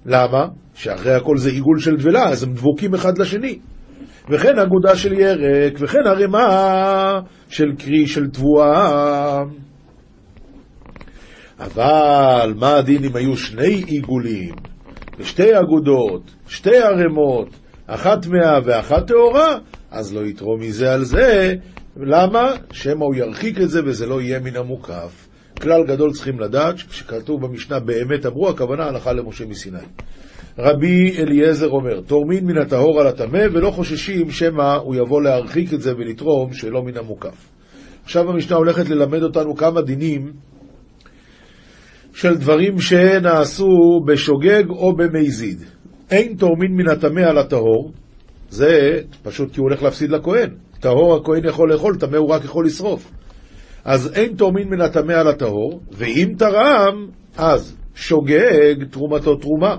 למה? 0.06 0.46
שאחרי 0.74 1.14
הכל 1.14 1.36
זה 1.36 1.50
עיגול 1.50 1.78
של 1.78 1.96
דבלה, 1.96 2.28
אז 2.28 2.42
הם 2.42 2.52
דבוקים 2.52 2.94
אחד 2.94 3.18
לשני. 3.18 3.58
וכן 4.28 4.58
אגודה 4.58 4.96
של 4.96 5.12
ירק, 5.12 5.72
וכן 5.80 6.06
ערימה 6.06 7.20
של 7.48 7.72
קרי 7.78 8.06
של 8.06 8.26
תבואה. 8.30 9.42
אבל 11.60 12.54
מה 12.56 12.76
הדין 12.76 13.04
אם 13.04 13.16
היו 13.16 13.36
שני 13.36 13.84
עיגולים, 13.86 14.54
ושתי 15.18 15.58
אגודות, 15.58 16.22
שתי 16.48 16.76
ערימות, 16.76 17.48
אחת 17.86 18.22
טמאה 18.22 18.58
ואחת 18.64 19.06
טהורה, 19.06 19.58
אז 19.90 20.14
לא 20.14 20.20
יתרום 20.20 20.60
מזה 20.60 20.92
על 20.92 21.04
זה. 21.04 21.54
למה? 21.96 22.52
שמא 22.70 23.04
הוא 23.04 23.14
ירחיק 23.14 23.60
את 23.60 23.70
זה 23.70 23.80
וזה 23.84 24.06
לא 24.06 24.20
יהיה 24.20 24.40
מן 24.40 24.56
המוקף. 24.56 25.28
כלל 25.60 25.86
גדול 25.86 26.12
צריכים 26.12 26.40
לדעת, 26.40 26.78
שכתוב 26.78 27.46
במשנה 27.46 27.80
באמת 27.80 28.26
אמרו, 28.26 28.48
הכוונה 28.48 28.84
הלכה 28.84 29.12
למשה 29.12 29.46
מסיני. 29.46 29.78
רבי 30.58 31.18
אליעזר 31.18 31.68
אומר, 31.68 32.00
תורמין 32.00 32.46
מן 32.46 32.58
הטהור 32.58 33.00
על 33.00 33.06
הטמא 33.06 33.42
ולא 33.52 33.70
חוששים 33.70 34.30
שמא 34.30 34.74
הוא 34.74 34.94
יבוא 34.94 35.22
להרחיק 35.22 35.74
את 35.74 35.80
זה 35.80 35.92
ולתרום 35.98 36.52
שלא 36.52 36.82
מן 36.82 36.96
המוקף. 36.96 37.48
עכשיו 38.04 38.30
המשנה 38.30 38.56
הולכת 38.56 38.88
ללמד 38.88 39.22
אותנו 39.22 39.56
כמה 39.56 39.82
דינים 39.82 40.32
של 42.14 42.36
דברים 42.36 42.80
שנעשו 42.80 44.00
בשוגג 44.06 44.70
או 44.70 44.96
במזיד. 44.96 45.62
אין 46.10 46.34
תורמין 46.34 46.72
מן 46.72 46.88
הטמא 46.88 47.20
על 47.20 47.38
הטהור, 47.38 47.92
זה 48.50 49.00
פשוט 49.22 49.52
כי 49.52 49.60
הוא 49.60 49.68
הולך 49.68 49.82
להפסיד 49.82 50.10
לכהן. 50.10 50.50
טהור 50.80 51.16
הכהן 51.16 51.44
יכול 51.48 51.72
לאכול, 51.72 51.96
טמא 51.96 52.16
הוא 52.16 52.28
רק 52.28 52.44
יכול 52.44 52.66
לשרוף. 52.66 53.10
אז 53.84 54.12
אין 54.14 54.36
תורמין 54.36 54.68
מן 54.68 54.80
הטמא 54.80 55.12
על 55.12 55.28
הטהור, 55.28 55.80
ואם 55.92 56.32
תרם, 56.38 57.06
אז 57.36 57.76
שוגג 57.94 58.74
תרומתו 58.90 59.36
תרומה. 59.36 59.76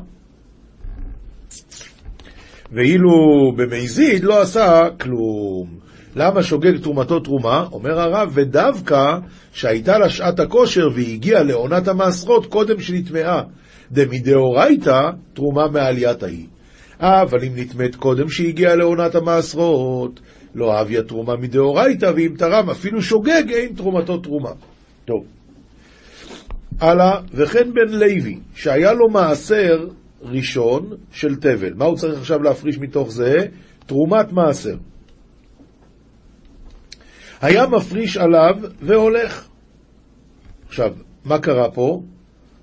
ואילו 2.71 3.09
במזיד 3.57 4.23
לא 4.23 4.41
עשה 4.41 4.83
כלום. 4.99 5.67
למה 6.15 6.43
שוגג 6.43 6.77
תרומתו 6.77 7.19
תרומה? 7.19 7.65
אומר 7.71 7.99
הרב, 7.99 8.31
ודווקא 8.33 9.17
שהייתה 9.51 9.97
לה 9.97 10.09
שעת 10.09 10.39
הכושר 10.39 10.87
והגיעה 10.95 11.43
לעונת 11.43 11.87
המעשרות 11.87 12.45
קודם 12.45 12.79
שנטמעה. 12.79 13.41
דמדאורייתא 13.91 15.09
תרומה 15.33 15.67
מעליית 15.67 16.23
ההיא. 16.23 16.45
אבל 16.99 17.43
אם 17.43 17.51
נטמאת 17.55 17.95
קודם 17.95 18.29
שהגיעה 18.29 18.75
לעונת 18.75 19.15
המעשרות, 19.15 20.19
לא 20.55 20.81
אביה 20.81 21.03
תרומה 21.03 21.35
מדאורייתא, 21.35 22.11
ואם 22.15 22.33
תרם 22.37 22.69
אפילו 22.69 23.01
שוגג, 23.01 23.43
אין 23.49 23.73
תרומתו 23.75 24.17
תרומה. 24.17 24.51
טוב. 25.05 25.25
הלאה, 26.79 27.19
וכן 27.33 27.73
בן 27.73 27.93
לוי, 27.93 28.39
שהיה 28.55 28.93
לו 28.93 29.09
מעשר 29.09 29.87
ראשון 30.21 30.89
של 31.11 31.35
תבל. 31.35 31.73
מה 31.73 31.85
הוא 31.85 31.97
צריך 31.97 32.19
עכשיו 32.19 32.43
להפריש 32.43 32.77
מתוך 32.77 33.11
זה? 33.11 33.35
תרומת 33.85 34.31
מעשר. 34.31 34.75
היה 37.41 37.67
מפריש 37.67 38.17
עליו 38.17 38.55
והולך. 38.81 39.47
עכשיו, 40.67 40.93
מה 41.25 41.39
קרה 41.39 41.71
פה? 41.71 42.01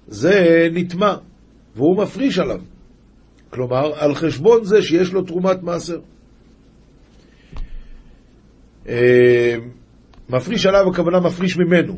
זה 0.07 0.69
נטמע, 0.73 1.15
והוא 1.77 2.03
מפריש 2.03 2.39
עליו. 2.39 2.61
כלומר, 3.51 3.93
על 3.95 4.15
חשבון 4.15 4.65
זה 4.65 4.83
שיש 4.83 5.13
לו 5.13 5.23
תרומת 5.23 5.63
מעשר. 5.63 6.01
אה, 8.89 9.57
מפריש 10.29 10.67
עליו, 10.67 10.91
הכוונה 10.91 11.21
מפריש 11.21 11.57
ממנו. 11.57 11.97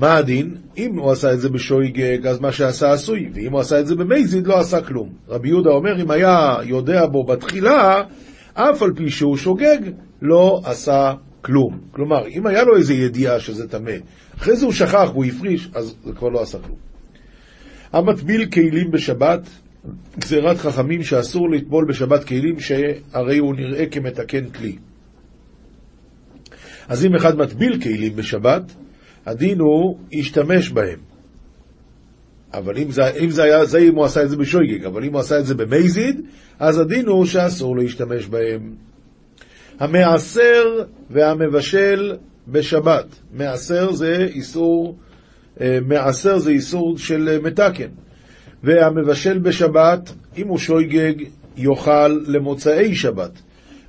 מה 0.00 0.16
הדין? 0.16 0.54
אם 0.76 0.98
הוא 0.98 1.10
עשה 1.10 1.32
את 1.32 1.40
זה 1.40 1.48
בשויגג, 1.48 2.26
אז 2.26 2.40
מה 2.40 2.52
שעשה 2.52 2.92
עשוי, 2.92 3.30
ואם 3.34 3.52
הוא 3.52 3.60
עשה 3.60 3.80
את 3.80 3.86
זה 3.86 3.94
במייזיד, 3.94 4.46
לא 4.46 4.58
עשה 4.58 4.80
כלום. 4.80 5.08
רבי 5.28 5.48
יהודה 5.48 5.70
אומר, 5.70 6.02
אם 6.02 6.10
היה 6.10 6.56
יודע 6.64 7.06
בו 7.06 7.24
בתחילה, 7.24 8.02
אף 8.54 8.82
על 8.82 8.92
פי 8.96 9.10
שהוא 9.10 9.36
שוגג, 9.36 9.78
לא 10.22 10.60
עשה 10.64 11.14
כלום. 11.42 11.80
כלומר, 11.90 12.26
אם 12.28 12.46
היה 12.46 12.64
לו 12.64 12.76
איזו 12.76 12.92
ידיעה 12.92 13.40
שזה 13.40 13.68
טמא, 13.68 13.92
אחרי 14.38 14.56
זה 14.56 14.64
הוא 14.64 14.72
שכח 14.72 15.08
והוא 15.12 15.24
הפריש, 15.24 15.68
אז 15.74 15.94
זה 16.04 16.12
כבר 16.12 16.28
לא 16.28 16.42
עשה 16.42 16.58
כלום. 16.58 16.78
המטביל 17.92 18.46
כלים 18.46 18.90
בשבת, 18.90 19.48
גזירת 20.18 20.58
חכמים 20.58 21.02
שאסור 21.02 21.50
לטבול 21.50 21.84
בשבת 21.88 22.24
כלים, 22.24 22.60
שהרי 22.60 23.38
הוא 23.38 23.54
נראה 23.54 23.86
כמתקן 23.86 24.50
כלי. 24.50 24.76
אז 26.88 27.04
אם 27.04 27.14
אחד 27.14 27.38
מטביל 27.38 27.82
כלים 27.82 28.16
בשבת, 28.16 28.62
הדין 29.26 29.58
הוא 29.58 29.98
ישתמש 30.12 30.70
בהם. 30.70 30.98
אבל 32.54 32.78
אם 32.78 32.90
זה, 32.90 33.10
אם 33.10 33.30
זה 33.30 33.42
היה, 33.42 33.64
זה 33.64 33.78
אם 33.78 33.94
הוא 33.94 34.04
עשה 34.04 34.22
את 34.22 34.30
זה 34.30 34.36
בשויגג, 34.36 34.84
אבל 34.84 35.04
אם 35.04 35.12
הוא 35.12 35.20
עשה 35.20 35.38
את 35.38 35.46
זה 35.46 35.54
במייזיד, 35.54 36.20
אז 36.58 36.78
הדין 36.78 37.06
הוא 37.06 37.24
שאסור 37.26 37.76
להשתמש 37.76 38.26
בהם. 38.26 38.74
המעשר 39.80 40.64
והמבשל 41.10 42.16
בשבת. 42.48 43.06
מעשר 43.32 43.92
זה 43.92 44.16
איסור, 44.34 44.96
אה, 45.60 45.78
מעשר 45.86 46.38
זה 46.38 46.50
איסור 46.50 46.98
של 46.98 47.38
מתקן. 47.42 47.88
והמבשל 48.62 49.38
בשבת, 49.38 50.12
אם 50.36 50.48
הוא 50.48 50.58
שויגג, 50.58 51.14
יאכל 51.56 52.08
למוצאי 52.26 52.94
שבת. 52.94 53.42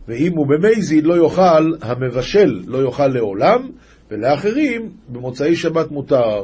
ואם 0.08 0.32
הוא 0.36 0.48
במייזיד 0.48 1.06
לא 1.06 1.24
יאכל, 1.24 1.74
המבשל 1.82 2.64
לא 2.68 2.86
יאכל 2.86 3.08
לעולם, 3.08 3.70
ולאחרים 4.12 4.90
במוצאי 5.10 5.56
שבת 5.56 5.92
מותר. 5.92 6.44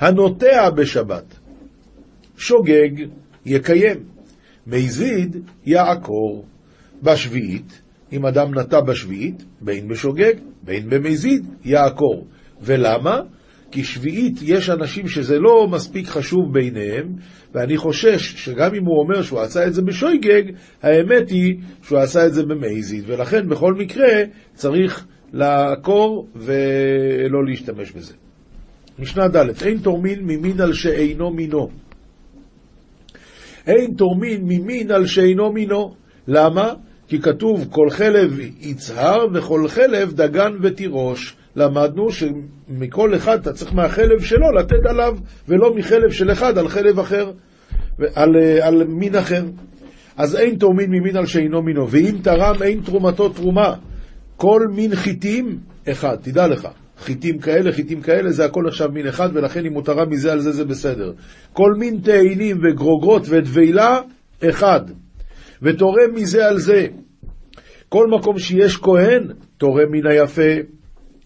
הנוטע 0.00 0.70
בשבת, 0.70 1.34
שוגג, 2.36 2.90
יקיים. 3.46 4.04
מזיד, 4.66 5.36
יעקור. 5.66 6.44
בשביעית, 7.02 7.82
אם 8.12 8.26
אדם 8.26 8.58
נטע 8.58 8.80
בשביעית, 8.80 9.44
בין 9.60 9.88
בשוגג, 9.88 10.34
בין 10.62 10.90
במזיד, 10.90 11.46
יעקור. 11.64 12.26
ולמה? 12.62 13.20
כי 13.70 13.84
שביעית 13.84 14.38
יש 14.42 14.70
אנשים 14.70 15.08
שזה 15.08 15.38
לא 15.38 15.68
מספיק 15.68 16.06
חשוב 16.06 16.52
ביניהם, 16.52 17.06
ואני 17.54 17.76
חושש 17.76 18.44
שגם 18.44 18.74
אם 18.74 18.84
הוא 18.84 19.00
אומר 19.02 19.22
שהוא 19.22 19.40
עשה 19.40 19.66
את 19.66 19.74
זה 19.74 19.82
בשויגג, 19.82 20.42
האמת 20.82 21.30
היא 21.30 21.56
שהוא 21.82 21.98
עשה 21.98 22.26
את 22.26 22.34
זה 22.34 22.42
במזיד, 22.42 23.04
ולכן 23.06 23.48
בכל 23.48 23.74
מקרה 23.74 24.08
צריך 24.54 25.06
לעקור 25.32 26.28
ולא 26.36 27.44
להשתמש 27.46 27.92
בזה. 27.92 28.14
משנה 28.98 29.28
ד' 29.28 29.62
אין 29.62 29.78
תורמין 29.78 30.20
ממין 30.22 30.60
על 30.60 30.72
שאינו 30.72 31.30
מינו. 31.30 31.68
אין 33.66 33.94
תורמין 33.96 34.40
ממין 34.44 34.90
על 34.90 35.06
שאינו 35.06 35.52
מינו. 35.52 35.94
למה? 36.28 36.74
כי 37.08 37.20
כתוב 37.20 37.68
כל 37.70 37.90
חלב 37.90 38.38
יצהר 38.60 39.26
וכל 39.34 39.68
חלב 39.68 40.12
דגן 40.12 40.52
ותירוש. 40.62 41.36
למדנו 41.56 42.08
שמכל 42.12 43.14
אחד 43.14 43.40
אתה 43.40 43.52
צריך 43.52 43.74
מהחלב 43.74 44.20
שלו 44.20 44.52
לתת 44.52 44.86
עליו, 44.88 45.18
ולא 45.48 45.74
מחלב 45.74 46.10
של 46.10 46.32
אחד 46.32 46.58
על 46.58 46.68
חלב 46.68 46.98
אחר, 46.98 47.30
על, 48.14 48.36
על 48.62 48.84
מין 48.84 49.16
אחר. 49.16 49.44
אז 50.16 50.36
אין 50.36 50.56
תורמין 50.56 50.90
ממין 50.90 51.16
על 51.16 51.26
שאינו 51.26 51.62
מינו, 51.62 51.90
ואם 51.90 52.16
תרם 52.22 52.62
אין 52.62 52.80
תרומתו 52.84 53.28
תרומה. 53.28 53.74
כל 54.38 54.66
מין 54.70 54.94
חיטים, 54.94 55.58
אחד, 55.88 56.16
תדע 56.22 56.46
לך. 56.46 56.68
חיטים 56.98 57.38
כאלה, 57.38 57.72
חיטים 57.72 58.02
כאלה, 58.02 58.30
זה 58.30 58.44
הכל 58.44 58.68
עכשיו 58.68 58.88
מין 58.92 59.06
אחד, 59.06 59.28
ולכן 59.34 59.66
אם 59.66 59.74
הוא 59.74 59.82
תרם 59.82 60.10
מזה 60.10 60.32
על 60.32 60.40
זה, 60.40 60.52
זה 60.52 60.64
בסדר. 60.64 61.12
כל 61.52 61.74
מין 61.78 62.00
תאנים 62.04 62.60
וגרוגרות 62.62 63.22
ודבילה, 63.28 64.00
אחד. 64.48 64.80
ותורם 65.62 66.14
מזה 66.14 66.48
על 66.48 66.58
זה. 66.58 66.86
כל 67.88 68.06
מקום 68.06 68.38
שיש 68.38 68.76
כהן, 68.76 69.22
תורם 69.56 69.90
מן 69.90 70.06
היפה. 70.06 70.52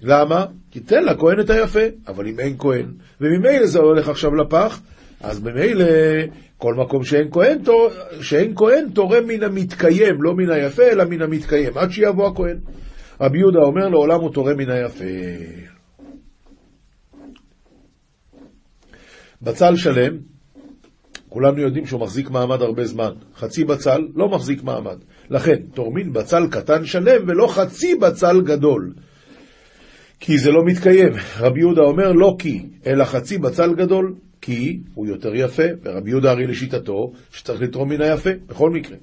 למה? 0.03 0.45
כי 0.71 0.81
תן 0.81 1.05
לכהן 1.05 1.41
את 1.41 1.51
היפה, 1.51 1.85
אבל 2.09 2.27
אם 2.27 2.41
אין 2.41 2.55
כהן, 2.59 2.87
וממילא 3.21 3.67
זה 3.67 3.79
הולך 3.79 4.09
עכשיו 4.09 4.35
לפח, 4.35 4.81
אז 5.21 5.43
ממילא 5.43 5.85
כל 6.59 6.75
מקום 6.75 7.05
שאין 7.05 7.29
כהן, 7.31 7.59
שאין 8.21 8.53
כהן 8.57 8.89
תורם 8.89 9.27
מן 9.27 9.43
המתקיים, 9.43 10.23
לא 10.23 10.35
מן 10.35 10.51
היפה, 10.51 10.83
אלא 10.83 11.05
מן 11.05 11.23
המתקיים, 11.23 11.79
עד 11.79 11.91
שיבוא 11.91 12.29
הכהן. 12.29 12.57
רבי 13.23 13.39
יהודה 13.39 13.59
אומר, 13.59 13.89
לעולם 13.89 14.21
הוא 14.21 14.33
תורם 14.33 14.57
מן 14.57 14.71
היפה. 14.71 15.05
בצל 19.43 19.77
שלם, 19.77 20.17
כולנו 21.29 21.61
יודעים 21.61 21.87
שהוא 21.87 22.01
מחזיק 22.01 22.31
מעמד 22.31 22.63
הרבה 22.63 22.85
זמן. 22.85 23.13
חצי 23.37 23.65
בצל 23.65 24.09
לא 24.15 24.29
מחזיק 24.29 24.63
מעמד. 24.63 24.97
לכן, 25.31 25.57
תורמין 25.75 26.13
בצל 26.13 26.47
קטן 26.51 26.85
שלם 26.85 27.29
ולא 27.29 27.47
חצי 27.47 27.95
בצל 27.95 28.41
גדול. 28.41 28.93
כי 30.21 30.39
זה 30.39 30.51
לא 30.51 30.65
מתקיים. 30.65 31.13
רבי 31.39 31.61
יהודה 31.61 31.83
אומר 31.83 32.13
לא 32.13 32.37
כי, 32.39 32.67
אלא 32.87 33.05
חצי 33.05 33.39
בצל 33.39 33.75
גדול, 33.75 34.15
כי 34.41 34.81
הוא 34.95 35.07
יותר 35.07 35.35
יפה, 35.35 35.67
ורבי 35.83 36.11
יהודה 36.11 36.31
הרי 36.31 36.47
לשיטתו 36.47 37.13
שצריך 37.31 37.63
לתרום 37.63 37.89
מן 37.89 38.01
היפה, 38.01 38.31
בכל 38.47 38.71
מקרה. 38.71 38.97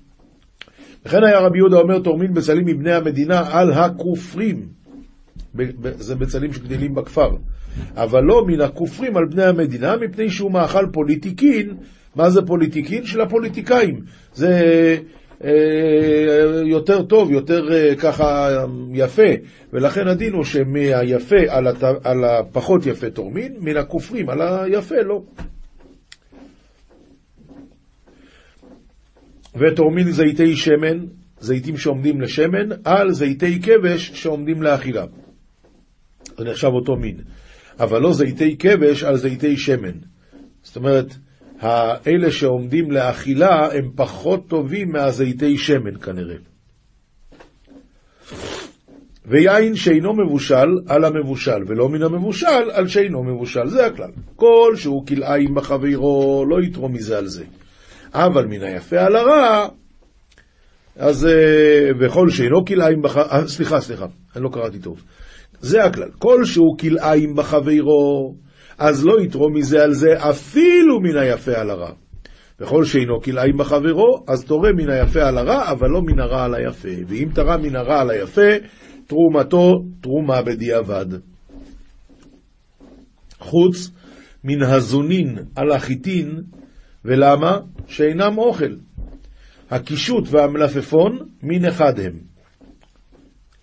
לכן 1.05 1.23
היה 1.23 1.39
רבי 1.39 1.57
יהודה 1.57 1.77
אומר 1.77 1.99
תורמין 1.99 2.33
בצלים 2.33 2.65
מבני 2.65 2.93
המדינה 2.93 3.43
על 3.51 3.73
הכופרים. 3.73 4.67
זה 5.81 6.15
בצלים 6.15 6.53
שגדלים 6.53 6.95
בכפר. 6.95 7.29
אבל 7.95 8.23
לא 8.23 8.45
מן 8.47 8.61
הכופרים 8.61 9.17
על 9.17 9.25
בני 9.25 9.43
המדינה, 9.43 9.97
מפני 9.97 10.29
שהוא 10.29 10.51
מאכל 10.51 10.85
פוליטיקין. 10.91 11.77
מה 12.15 12.29
זה 12.29 12.41
פוליטיקין? 12.41 13.05
של 13.05 13.21
הפוליטיקאים. 13.21 14.01
זה 14.33 14.61
אה, 15.43 16.61
יותר 16.65 17.01
טוב, 17.01 17.31
יותר 17.31 17.73
אה, 17.73 17.95
ככה 17.95 18.49
יפה, 18.93 19.31
ולכן 19.73 20.07
הדין 20.07 20.33
הוא 20.33 20.43
שמהיפה 20.43 21.35
על, 22.03 22.23
הפחות 22.23 22.85
יפה 22.85 23.09
תורמין, 23.09 23.53
מן 23.59 23.77
הכופרים 23.77 24.29
על 24.29 24.41
היפה 24.41 24.95
לא. 25.05 25.21
ותורמין 29.59 30.11
זיתי 30.11 30.55
שמן, 30.55 31.05
זיתים 31.39 31.77
שעומדים 31.77 32.21
לשמן, 32.21 32.69
על 32.83 33.11
זיתי 33.11 33.61
כבש 33.61 34.11
שעומדים 34.13 34.61
לאכילה. 34.61 35.05
זה 36.37 36.45
נחשב 36.45 36.67
אותו 36.67 36.95
מין. 36.95 37.17
אבל 37.79 38.01
לא 38.01 38.13
זיתי 38.13 38.57
כבש 38.57 39.03
על 39.03 39.17
זיתי 39.17 39.57
שמן. 39.57 39.97
זאת 40.63 40.75
אומרת, 40.75 41.15
האלה 41.59 42.31
שעומדים 42.31 42.91
לאכילה 42.91 43.73
הם 43.73 43.91
פחות 43.95 44.47
טובים 44.47 44.91
מהזיתי 44.91 45.57
שמן 45.57 45.97
כנראה. 45.97 46.35
ויין 49.25 49.75
שאינו 49.75 50.13
מבושל 50.13 50.69
על 50.87 51.05
המבושל, 51.05 51.63
ולא 51.67 51.89
מן 51.89 52.01
המבושל 52.01 52.71
על 52.71 52.87
שאינו 52.87 53.23
מבושל, 53.23 53.67
זה 53.67 53.85
הכלל. 53.85 54.11
כל 54.35 54.73
שהוא 54.75 55.07
כלאיים 55.07 55.55
בחברו, 55.55 56.45
לא 56.49 56.61
יתרום 56.61 56.93
מזה 56.93 57.17
על 57.17 57.27
זה. 57.27 57.43
אבל 58.13 58.45
מן 58.45 58.63
היפה 58.63 58.99
על 58.99 59.15
הרע, 59.15 59.67
אז 60.99 61.27
וכל 61.99 62.25
אה, 62.29 62.35
שאינו 62.35 62.65
כלאיים 62.65 63.01
בחברו, 63.01 63.31
אה, 63.31 63.47
סליחה, 63.47 63.81
סליחה, 63.81 64.05
אני 64.35 64.43
לא 64.43 64.49
קראתי 64.53 64.79
טוב. 64.79 65.03
זה 65.61 65.83
הכלל. 65.83 66.09
כל 66.17 66.45
שהוא 66.45 66.77
כלאיים 66.79 67.35
בחברו, 67.35 68.35
אז 68.77 69.05
לא 69.05 69.21
יתרום 69.21 69.53
מזה 69.53 69.83
על 69.83 69.93
זה 69.93 70.29
אפילו 70.29 70.99
מן 70.99 71.17
היפה 71.17 71.51
על 71.51 71.69
הרע. 71.69 71.91
וכל 72.59 72.83
שאינו 72.83 73.21
כלאיים 73.21 73.57
בחברו, 73.57 74.23
אז 74.27 74.45
תורם 74.45 74.75
מן 74.75 74.89
היפה 74.89 75.27
על 75.27 75.37
הרע, 75.37 75.71
אבל 75.71 75.89
לא 75.89 76.01
מן 76.01 76.19
הרע 76.19 76.43
על 76.43 76.55
היפה. 76.55 76.89
ואם 77.07 77.29
תרם 77.33 77.61
מן 77.61 77.75
הרע 77.75 78.01
על 78.01 78.09
היפה, 78.09 78.51
תרומתו 79.07 79.71
תרומה 80.01 80.41
בדיעבד. 80.41 81.05
חוץ 83.39 83.91
מן 84.43 84.63
הזונין 84.63 85.37
על 85.55 85.71
החיטין, 85.71 86.41
ולמה? 87.05 87.59
שאינם 87.87 88.37
אוכל. 88.37 88.75
הקישוט 89.69 90.23
והמלפפון, 90.29 91.29
מין 91.43 91.65
אחד 91.65 91.99
הם. 91.99 92.13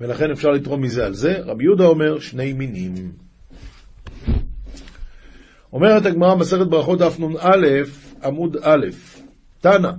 ולכן 0.01 0.31
אפשר 0.31 0.49
לתרום 0.49 0.83
מזה 0.83 1.07
על 1.07 1.15
זה. 1.15 1.39
רבי 1.45 1.65
יהודה 1.65 1.85
אומר, 1.85 2.19
שני 2.19 2.53
מינים. 2.53 3.13
אומרת 5.73 6.07
הגמרא 6.07 6.35
מסכת 6.35 6.67
ברכות 6.67 6.99
דף 6.99 7.21
נ"א, 7.21 7.67
עמוד 8.25 8.57
א', 8.63 8.87
תנא, 9.61 9.91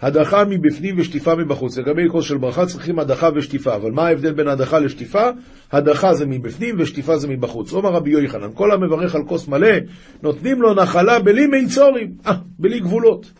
הדחה 0.00 0.44
מבפנים 0.44 0.94
ושטיפה 0.98 1.34
מבחוץ. 1.34 1.78
לגבי 1.78 2.08
כוס 2.08 2.24
של 2.24 2.36
ברכה 2.36 2.66
צריכים 2.66 2.98
הדחה 2.98 3.28
ושטיפה, 3.36 3.74
אבל 3.74 3.90
מה 3.90 4.06
ההבדל 4.06 4.32
בין 4.32 4.48
הדחה 4.48 4.78
לשטיפה? 4.78 5.30
הדחה 5.72 6.14
זה 6.14 6.26
מבפנים 6.26 6.74
ושטיפה 6.78 7.16
זה 7.16 7.28
מבחוץ. 7.28 7.72
אומר 7.72 7.90
רבי 7.90 8.10
יוחנן, 8.10 8.50
כל 8.54 8.72
המברך 8.72 9.14
על 9.14 9.24
כוס 9.24 9.48
מלא, 9.48 9.76
נותנים 10.22 10.62
לו 10.62 10.74
נחלה 10.74 11.18
בלי 11.18 11.46
מיצורים, 11.46 12.12
אה, 12.26 12.32
בלי 12.58 12.80
גבולות. 12.80 13.32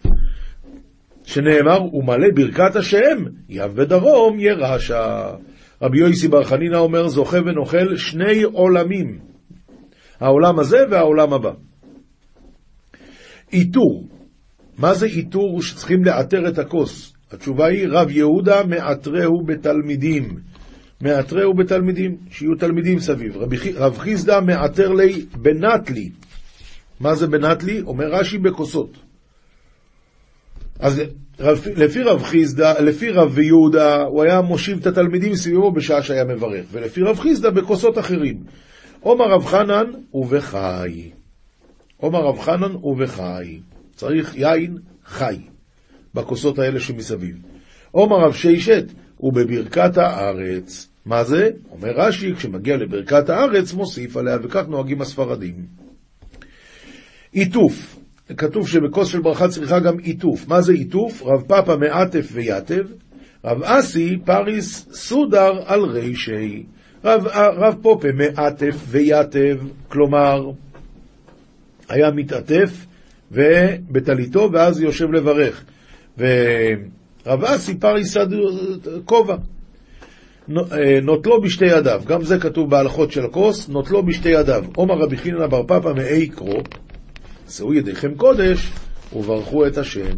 שנאמר, 1.25 1.95
ומלא 1.95 2.29
ברכת 2.35 2.77
השם, 2.77 3.25
יב 3.49 3.73
בדרום 3.75 4.41
ירשע. 4.41 5.31
רבי 5.83 5.99
יויסי 5.99 6.29
בר 6.29 6.45
חנינא 6.45 6.77
אומר, 6.77 7.09
זוכה 7.09 7.39
ונוכל 7.39 7.97
שני 7.97 8.43
עולמים. 8.43 9.19
העולם 10.21 10.59
הזה 10.59 10.79
והעולם 10.91 11.33
הבא. 11.33 11.51
איתור. 13.53 14.18
מה 14.79 14.95
זה 14.95 15.07
איתור 15.07 15.63
שצריכים 15.63 16.05
לאתר 16.05 16.49
את 16.49 16.59
הכוס? 16.59 17.13
התשובה 17.33 17.67
היא, 17.67 17.89
רב 17.91 18.11
יהודה 18.11 18.65
מאתרהו 18.65 19.45
בתלמידים. 19.47 20.39
מאתרהו 21.03 21.55
בתלמידים, 21.55 22.17
שיהיו 22.31 22.55
תלמידים 22.55 22.99
סביב. 22.99 23.37
רב, 23.37 23.49
רב 23.77 23.99
חיסדא 23.99 24.41
מאתר 24.41 24.93
לי 24.93 25.27
בנטלי. 25.37 26.11
מה 27.01 27.15
זה 27.15 27.27
בנטלי? 27.27 27.81
אומר 27.81 28.05
רש"י 28.13 28.39
בכוסות. 28.39 28.97
אז 30.79 31.03
לפי 31.77 32.03
רב 32.03 32.23
חיסדא, 32.23 32.73
לפי 32.81 33.11
רב 33.11 33.39
יהודה, 33.39 34.03
הוא 34.03 34.23
היה 34.23 34.41
מושיב 34.41 34.79
את 34.81 34.87
התלמידים 34.87 35.35
סביבו 35.35 35.73
בשעה 35.73 36.03
שהיה 36.03 36.25
מברך, 36.25 36.67
ולפי 36.73 37.03
רב 37.03 37.19
חיסדא 37.19 37.51
בכוסות 37.51 37.99
אחרים. 37.99 38.43
עומר 39.01 39.25
רב 39.35 39.45
חנן 39.45 39.85
ובחי. 40.15 41.11
עומר 41.97 42.19
רב 42.19 42.39
חנן 42.39 42.75
ובחי. 42.83 43.59
צריך 43.99 44.37
יין 44.37 44.79
חי 45.05 45.37
בכוסות 46.15 46.59
האלה 46.59 46.81
שמסביב. 46.81 47.37
עומר 47.91 48.17
רב 48.17 48.33
ששת 48.33 48.85
ובברכת 49.21 49.99
הארץ. 49.99 50.89
מה 51.07 51.25
זה? 51.25 51.51
אומר 51.71 51.91
רש"י, 51.97 52.35
כשמגיע 52.35 52.77
לברכת 52.77 53.29
הארץ 53.29 53.73
מוסיף 53.73 54.17
עליה, 54.17 54.37
וכך 54.43 54.63
נוהגים 54.69 55.01
הספרדים. 55.01 55.67
עיטוף. 57.33 57.97
כתוב 58.37 58.69
שבכוס 58.69 59.09
של 59.09 59.21
ברכה 59.21 59.49
צריכה 59.49 59.81
גם 59.81 59.99
עיטוף. 59.99 60.49
מה 60.49 60.61
זה 60.61 60.73
עיטוף? 60.73 61.23
רב 61.23 61.43
פאפה 61.47 61.77
מעטף 61.77 62.29
ויתב, 62.33 62.85
רב 63.45 63.63
אסי 63.63 64.17
פריס 64.25 64.89
סודר 64.93 65.53
על 65.67 65.81
רישי. 65.81 66.67
רב, 67.05 67.27
רב 67.35 67.75
פופה 67.83 68.09
מעטף 68.15 68.75
ויתב, 68.89 69.57
כלומר, 69.89 70.51
היה 71.89 72.11
מתעטף 72.11 72.88
בטליתו 73.91 74.49
ואז 74.53 74.81
יושב 74.81 75.13
לברך. 75.13 75.65
ורב 76.19 77.45
אסי 77.45 77.79
פריס 77.79 78.17
כובע. 79.05 79.37
נוטלו 81.03 81.41
בשתי 81.41 81.65
ידיו, 81.65 82.01
גם 82.07 82.23
זה 82.23 82.39
כתוב 82.39 82.71
בהלכות 82.71 83.13
של 83.13 83.25
הכוס, 83.25 83.69
נוטלו 83.69 84.03
בשתי 84.03 84.29
ידיו. 84.29 84.65
עומר 84.77 84.95
רבי 84.95 85.17
חיננה 85.17 85.47
בר 85.47 85.63
פפא 85.63 85.89
מאי 85.97 86.29
קרו, 86.29 86.61
שאו 87.49 87.75
ידיכם 87.75 88.15
קודש, 88.15 88.73
וברכו 89.13 89.67
את 89.67 89.79
השם. 89.79 90.17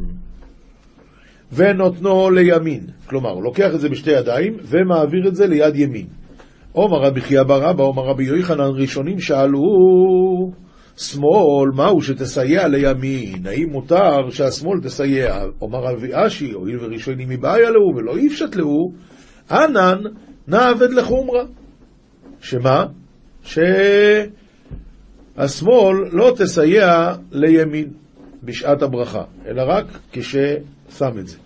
ונותנו 1.53 2.31
לימין. 2.31 2.81
כלומר, 3.07 3.31
הוא 3.31 3.43
לוקח 3.43 3.75
את 3.75 3.81
זה 3.81 3.89
בשתי 3.89 4.11
ידיים, 4.11 4.57
ומעביר 4.63 5.29
את 5.29 5.35
זה 5.35 5.47
ליד 5.47 5.77
ימין. 5.77 6.07
עומר 6.73 6.99
רבי 6.99 7.21
חייא 7.21 7.43
בר 7.43 7.71
אבא, 7.71 7.85
עומר 7.85 8.03
רבי 8.03 8.25
יוחנן, 8.25 8.71
ראשונים 8.75 9.21
שאלו, 9.21 9.61
שמאל, 10.97 11.71
מהו 11.75 12.03
שתסייע 12.03 12.69
לימין? 12.69 13.47
האם 13.47 13.69
מותר 13.71 14.31
שהשמאל 14.31 14.81
תסייע? 14.83 15.43
עומר 15.59 15.79
רבי 15.79 16.11
אשי, 16.13 16.53
הואיל 16.53 16.79
וראשונים 16.81 17.29
מבעיה 17.29 17.71
להו 17.71 17.97
ולא 17.97 18.19
יפשט 18.19 18.57
להו, 18.57 18.93
אנן 19.51 19.99
נעבד 20.49 20.91
לחומרה. 20.91 21.43
שמה? 22.41 22.87
שהשמאל 23.43 24.29
לא 26.13 26.33
תסייע 26.37 27.15
לימין 27.33 27.89
בשעת 28.43 28.83
הברכה, 28.83 29.23
אלא 29.47 29.63
רק 29.69 29.87
כששם 30.13 31.19
את 31.19 31.29
זה. 31.29 31.37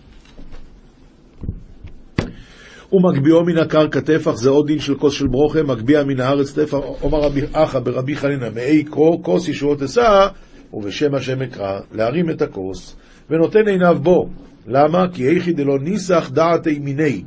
ומגביהו 2.91 3.45
מן 3.45 3.57
הקרקע 3.57 3.99
טפח, 3.99 4.31
זה 4.31 4.49
עוד 4.49 4.67
דין 4.67 4.79
של 4.79 4.95
כוס 4.95 5.13
של 5.13 5.27
ברוכה, 5.27 5.63
מגביה 5.63 6.03
מן 6.03 6.19
הארץ 6.19 6.51
טפח, 6.51 6.77
אומר 7.01 7.19
רבי 7.19 7.41
אחא 7.53 7.79
ברבי 7.79 8.15
חנינא, 8.15 8.49
מאי 8.55 8.83
כוס 9.21 9.47
ישועות 9.47 9.81
אשא, 9.81 10.27
ובשם 10.73 11.15
השם 11.15 11.41
אקרא, 11.41 11.79
להרים 11.91 12.29
את 12.29 12.41
הכוס, 12.41 12.95
ונותן 13.29 13.67
עיניו 13.67 13.97
בו. 14.01 14.29
למה? 14.67 15.05
כי 15.13 15.27
איכי 15.27 15.53
דלא 15.53 15.79
ניסח 15.79 16.29
דעת 16.33 16.67
מיני, 16.67 17.21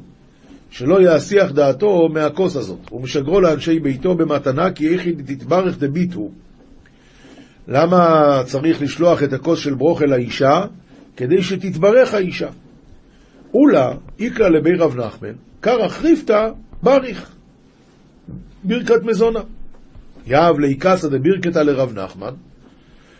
שלא 0.70 0.98
יסיח 1.02 1.52
דעתו 1.52 2.08
מהכוס 2.08 2.56
הזאת, 2.56 2.92
ומשגרו 2.92 3.40
לאנשי 3.40 3.78
ביתו 3.78 4.14
במתנה, 4.14 4.70
כי 4.70 4.88
איכי 4.88 5.12
תתברך 5.12 5.78
דביטו. 5.78 6.28
למה 7.68 7.98
צריך 8.44 8.82
לשלוח 8.82 9.22
את 9.22 9.32
הכוס 9.32 9.58
של 9.58 9.74
ברוכה 9.74 10.06
לאישה? 10.06 10.60
כדי 11.16 11.42
שתתברך 11.42 12.14
האישה. 12.14 12.48
אולה, 13.54 13.92
איקרא 14.18 14.48
לבי 14.48 14.74
רב 14.78 14.96
נחמן, 14.96 15.32
קרא 15.60 15.88
חריפתא 15.88 16.50
בריך, 16.82 17.34
ברכת 18.64 19.02
מזונה. 19.02 19.40
יהב 20.26 20.58
לאיקסא 20.58 21.08
דבירכתא 21.08 21.58
לרב 21.58 21.98
נחמן, 21.98 22.34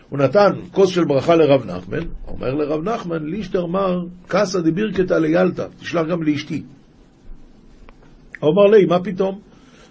הוא 0.09 0.19
נתן 0.19 0.51
כוס 0.71 0.89
של 0.89 1.05
ברכה 1.05 1.35
לרב 1.35 1.65
נחמן, 1.65 2.03
אומר 2.27 2.53
לרב 2.53 2.83
נחמן, 2.83 3.25
לישטר 3.25 3.65
מר 3.65 4.05
קסא 4.27 4.59
דבירכתא 4.59 5.13
ליאלתא, 5.13 5.65
תשלח 5.79 6.07
גם 6.07 6.23
לאשתי. 6.23 6.63
אומר 8.41 8.65
לי, 8.65 8.85
מה 8.85 9.03
פתאום? 9.03 9.39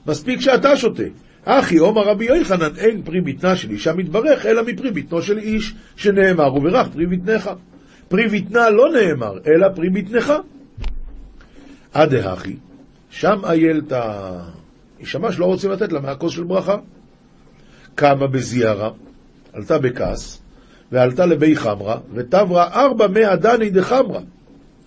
מספיק 0.07 0.41
שאתה 0.41 0.77
שותה. 0.77 1.03
אחי, 1.45 1.79
אומר 1.79 2.03
רבי 2.03 2.25
יוחנן, 2.25 2.77
אין 2.79 3.03
פרי 3.03 3.21
בטנה 3.21 3.57
של 3.57 3.71
אישה 3.71 3.93
מתברך, 3.95 4.47
אלא 4.47 4.63
מפרי 4.63 4.91
בטנו 4.91 5.23
של 5.23 5.39
איש, 5.39 5.75
שנאמר, 5.97 6.55
וברך 6.55 6.89
פרי 6.89 7.07
בטנך. 7.07 7.51
פרי 8.09 8.29
בטנה 8.29 8.71
לא 8.71 8.85
נאמר, 8.93 9.39
אלא 9.47 9.69
פרי 9.75 9.91
בטנך. 9.91 10.33
עד 11.99 12.15
דהכי, 12.15 12.57
שם 13.11 13.41
איילתא, 13.45 14.33
היא 14.99 15.07
שמעה 15.07 15.33
שלא 15.33 15.45
רוצים 15.45 15.71
לתת 15.71 15.93
לה 15.93 16.01
מהכוס 16.01 16.33
של 16.33 16.45
ברכה. 16.45 16.77
קמה 17.95 18.27
בזיערה, 18.27 18.91
עלתה 19.53 19.79
בכעס, 19.79 20.43
ועלתה 20.93 21.27
לבי 21.27 21.57
חמרה, 21.57 21.99
ותברה 22.15 22.85
ארבע 22.85 23.07
מאה 23.07 23.37
דני 23.37 23.71
דחמרה. 23.71 24.21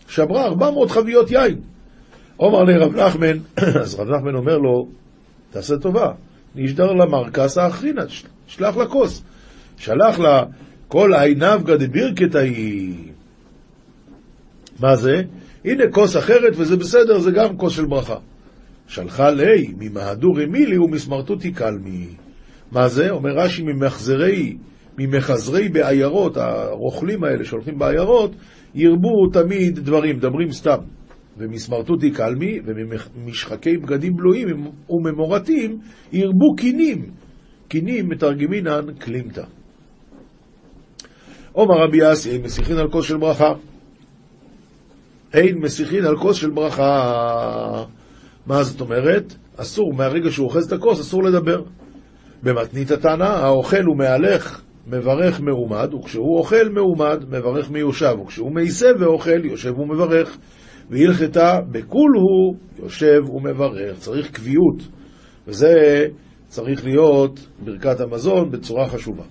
שברה 0.08 0.46
ארבע 0.46 0.72
מאות 0.72 0.92
חביות 0.92 1.32
יין. 1.32 1.62
אומר 2.40 2.64
לרב 2.64 2.96
נחמן, 2.96 3.38
אז 3.82 3.96
רב 3.96 4.10
נחמן 4.10 4.36
אומר 4.36 4.58
לו, 4.58 4.88
תעשה 5.52 5.78
טובה, 5.78 6.12
נשדר 6.56 6.92
לה 6.94 7.06
מרקס 7.06 7.58
האחרינה, 7.58 8.02
שלח 8.48 8.78
לה 8.78 8.88
כוס. 8.88 9.24
שלח 9.78 10.20
לה 10.20 10.44
כל 10.88 11.14
עינבגא 11.14 11.76
דבירקתא 11.76 12.38
היא... 12.38 12.96
מה 14.80 14.96
זה? 14.96 15.24
הנה 15.66 15.84
כוס 15.92 16.18
אחרת 16.18 16.54
וזה 16.58 16.78
בסדר, 16.78 17.20
זה 17.20 17.32
גם 17.32 17.58
כוס 17.58 17.74
של 17.74 17.86
ברכה. 17.86 18.18
שלחה 18.88 19.32
לי, 19.32 19.74
ממהדורי 19.80 20.46
מילי 20.46 20.78
ומסמרטוטי 20.78 21.52
קלמי. 21.52 22.08
מה 22.72 22.88
זה? 22.88 23.10
אומר 23.10 23.32
רש"י, 23.38 23.64
ממחזרי, 23.64 24.58
ממחזרי 24.98 25.70
בעיירות, 25.70 26.38
הרוכלים 26.38 27.24
האלה 27.24 27.46
שהולכים 27.46 27.80
בעיירות, 27.80 28.32
ירבו 28.76 29.28
תמיד 29.34 29.80
דברים, 29.80 30.16
מדברים 30.16 30.52
סתם. 30.52 30.78
ומסמרטוטי 31.38 32.12
קלמי, 32.12 32.60
וממשחקי 32.66 33.78
בגדים 33.78 34.16
בלויים 34.16 34.48
וממורטים, 34.90 35.80
ירבו 36.12 36.56
קינים. 36.58 37.06
קינים 37.68 38.10
מתרגמינן 38.10 38.94
קלימתא. 39.00 39.44
עומר 41.52 41.76
רבי 41.84 42.12
אסי, 42.12 42.38
מסיחין 42.38 42.78
על 42.78 42.90
כוס 42.92 43.08
של 43.08 43.18
ברכה. 43.18 43.54
אין 45.34 45.58
מסיחין 45.58 46.06
על 46.06 46.18
כוס 46.18 46.38
של 46.38 46.50
ברכה. 46.50 47.84
מה 48.46 48.64
זאת 48.64 48.82
אומרת? 48.82 49.36
אסור, 49.58 49.94
מהרגע 49.94 50.32
שהוא 50.32 50.48
אוחז 50.48 50.66
את 50.66 50.72
הכוס, 50.72 51.00
אסור 51.00 51.24
לדבר. 51.24 51.62
במתנית 52.44 52.92
התנא, 52.92 53.24
האוכל 53.24 53.84
הוא 53.84 53.98
מהלך, 53.98 54.62
מברך 54.88 55.42
מעומד, 55.42 55.94
וכשהוא 55.94 56.38
אוכל 56.38 56.70
מעומד, 56.70 57.24
מברך 57.28 57.72
מיושב, 57.72 58.16
וכשהוא 58.24 58.52
מעיסה 58.52 58.88
ואוכל, 59.00 59.46
יושב 59.46 59.80
ומברך. 59.80 60.38
והלכתה 60.90 61.60
בכול 61.72 62.12
הוא 62.16 62.56
יושב 62.84 63.30
ומברך. 63.30 63.98
צריך 64.00 64.32
קביעות, 64.32 64.84
וזה 65.48 66.06
צריך 66.48 66.86
להיות 66.86 67.40
ברכת 67.64 68.00
המזון 68.00 68.52
בצורה 68.52 68.90
חשובה. 68.90 69.24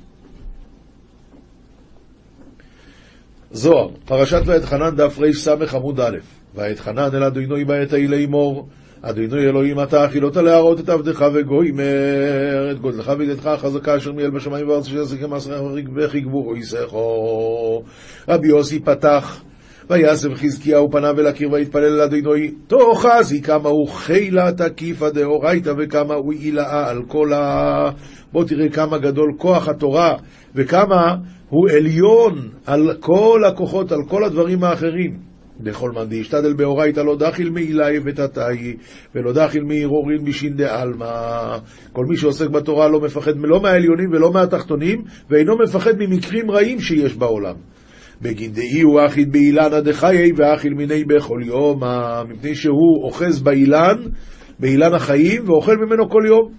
זוהר, 3.53 3.89
פרשת 4.05 4.43
ואתחנן 4.47 4.97
דף 4.97 5.19
רס 5.19 5.49
עמוד 5.49 6.01
א', 6.01 6.17
ואתחנן 6.55 7.09
אל 7.15 7.25
אדוני 7.25 7.65
בעת 7.65 7.93
ההיא 7.93 8.09
לאמור 8.09 8.69
אדוני 9.03 9.43
אלוהים 9.43 9.81
אתה 9.81 10.05
אכילות 10.05 10.37
להראות 10.37 10.81
את 10.81 10.89
עבדך 10.89 11.25
וגוימר 11.35 12.71
את 12.71 12.81
גודלך 12.81 13.13
וידתך 13.19 13.47
החזקה 13.47 13.97
אשר 13.97 14.13
מיאל 14.13 14.31
בשמיים 14.31 14.69
וארץ 14.69 14.87
אשר 14.87 15.05
וכי 15.97 16.21
גבור 16.21 16.57
יסכו 16.57 17.83
רבי 18.29 18.49
יוסי 18.49 18.81
פתח 18.81 19.41
ויסב 19.91 20.35
חזקיהו 20.35 20.91
פניו 20.91 21.21
אל 21.21 21.27
הקיר 21.27 21.53
ויתפלל 21.53 21.85
אל 21.85 22.01
אדוני 22.01 22.51
תא 22.67 22.97
חזי 22.97 23.43
כמה 23.43 23.69
הוא 23.69 23.89
חילא 23.89 24.53
תקיפא 24.53 25.09
דאורייתא 25.09 25.73
וכמה 25.79 26.15
הוא 26.15 26.33
עילאה 26.33 26.89
על 26.89 27.03
כל 27.09 27.33
ה... 27.33 27.91
בוא 28.33 28.45
תראה 28.45 28.69
כמה 28.69 28.99
גדול 28.99 29.33
כוח 29.39 29.69
התורה 29.69 30.17
וכמה 30.55 31.17
הוא 31.51 31.71
עליון 31.77 32.49
על 32.67 32.95
כל 33.01 33.43
הכוחות, 33.49 33.93
על 33.93 34.01
כל 34.09 34.25
הדברים 34.25 34.65
האחרים 34.65 35.31
בכל 35.63 35.91
מאן 35.91 36.09
דאשתדל 36.09 36.53
באורייתא 36.53 37.01
לא 37.01 37.17
דחיל 37.17 37.51
מעילאי 37.51 37.99
ותתאי 38.05 38.77
ולא 39.15 39.33
דחיל 39.33 39.63
מערעורין 39.63 40.23
בישין 40.25 40.57
דעלמא. 40.57 41.59
כל 41.93 42.05
מי 42.09 42.17
שעוסק 42.17 42.49
בתורה 42.49 42.89
לא 42.89 43.01
מפחד 43.01 43.33
לא 43.37 43.61
מהעליונים 43.61 44.11
ולא 44.13 44.33
מהתחתונים 44.33 45.03
ואינו 45.31 45.55
מפחד 45.59 45.93
ממקרים 45.99 46.51
רעים 46.51 46.81
שיש 46.81 47.17
בעולם. 47.17 47.55
בגין 48.23 48.53
דאי 48.53 48.81
הוא 48.81 49.01
אחיד 49.07 49.33
באילנא 49.33 49.81
דחיי 49.81 50.33
ואכיל 50.37 50.75
מיני 50.75 51.05
בכל 51.05 51.41
יום, 51.45 51.81
מפני 52.29 52.55
שהוא 52.55 53.05
אוחז 53.05 53.43
באילן, 53.43 53.97
באילן 54.59 54.95
החיים, 54.95 55.49
ואוכל 55.49 55.77
ממנו 55.77 56.11
כל 56.11 56.23
יום. 56.27 56.53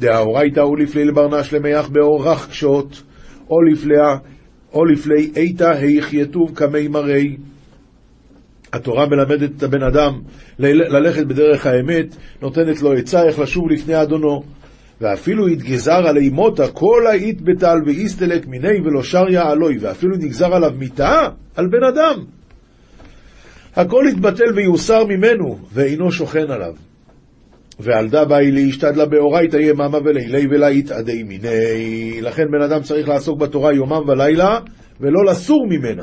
דאורייתא 0.00 0.60
הוא 0.60 0.78
לפלי 0.78 1.04
לברנש 1.04 1.54
למח 1.54 1.88
באורח 1.88 2.46
קשות, 2.46 3.02
או 3.50 3.62
לפלי, 3.62 3.94
או 4.72 4.84
לפלי 4.84 5.30
איתא 5.36 5.64
היחייתוב 5.64 6.52
כמי 6.54 6.88
מראי. 6.88 7.36
התורה 8.72 9.06
מלמדת 9.06 9.50
את 9.56 9.62
הבן 9.62 9.82
אדם 9.82 10.20
ללכת 10.58 11.26
בדרך 11.26 11.66
האמת, 11.66 12.16
נותנת 12.42 12.82
לו 12.82 12.92
עצה 12.92 13.22
איך 13.22 13.38
לשוב 13.38 13.70
לפני 13.70 14.02
אדונו. 14.02 14.42
ואפילו 15.00 15.46
התגזר 15.46 16.08
עלי 16.08 16.28
מותה 16.28 16.68
כל 16.68 17.06
האית 17.06 17.40
בטל 17.40 17.76
ואיסטלק 17.86 18.46
מיני 18.46 18.80
ולא 18.84 19.02
שריה 19.02 19.50
עלוי, 19.50 19.78
ואפילו 19.78 20.16
נגזר 20.16 20.54
עליו 20.54 20.72
מיתה 20.78 21.28
על 21.56 21.66
בן 21.66 21.84
אדם. 21.84 22.24
הכל 23.76 24.04
יתבטל 24.08 24.52
ויוסר 24.56 25.04
ממנו, 25.04 25.58
ואינו 25.72 26.12
שוכן 26.12 26.50
עליו. 26.50 26.74
ועל 27.80 28.08
דבה 28.08 28.36
היא 28.36 28.52
להשתדלה 28.52 29.06
באורייתא 29.06 29.56
יממה 29.56 29.98
ולילי 30.04 30.46
ולה 30.50 30.70
יתעדי 30.70 31.22
מיני. 31.22 32.20
לכן 32.22 32.44
בן 32.50 32.62
אדם 32.62 32.82
צריך 32.82 33.08
לעסוק 33.08 33.38
בתורה 33.38 33.72
יומם 33.72 34.08
ולילה, 34.08 34.58
ולא 35.00 35.24
לסור 35.24 35.66
ממנה. 35.70 36.02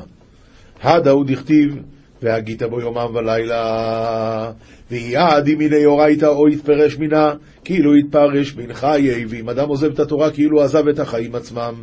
הדה 0.81 1.11
הוא 1.11 1.25
דכתיב 1.25 1.75
והגית 2.21 2.63
בו 2.63 2.81
יומם 2.81 3.15
ולילה, 3.15 4.51
ויעד 4.91 5.47
אם 5.47 5.57
מיני 5.57 5.85
אורייתא 5.85 6.25
או 6.25 6.49
יתפרש 6.49 6.97
מנה, 6.97 7.33
כאילו 7.63 7.97
יתפרש 7.97 8.55
מן 8.55 8.73
חיי, 8.73 9.25
ואם 9.25 9.49
אדם 9.49 9.69
עוזב 9.69 9.91
את 9.91 9.99
התורה 9.99 10.31
כאילו 10.31 10.61
עזב 10.61 10.87
את 10.87 10.99
החיים 10.99 11.35
עצמם. 11.35 11.73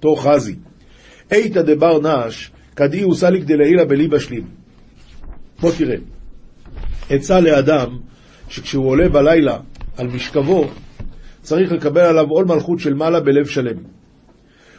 תוך 0.00 0.26
חזי. 0.26 0.54
איתא 1.32 1.62
דבר 1.62 2.00
נש, 2.00 2.50
כדאי 2.76 3.02
סליק 3.14 3.44
דלעילה 3.44 3.84
בלי 3.84 4.08
בשלים. 4.08 4.44
בוא 5.60 5.70
תראה, 5.78 5.96
עצה 7.10 7.40
לאדם 7.40 7.98
שכשהוא 8.48 8.88
עולה 8.88 9.08
בלילה 9.08 9.58
על 9.96 10.06
משכבו, 10.06 10.64
צריך 11.40 11.72
לקבל 11.72 12.00
עליו 12.00 12.24
עול 12.28 12.44
מלכות 12.44 12.78
של 12.78 12.94
מעלה 12.94 13.20
בלב 13.20 13.46
שלם. 13.46 13.76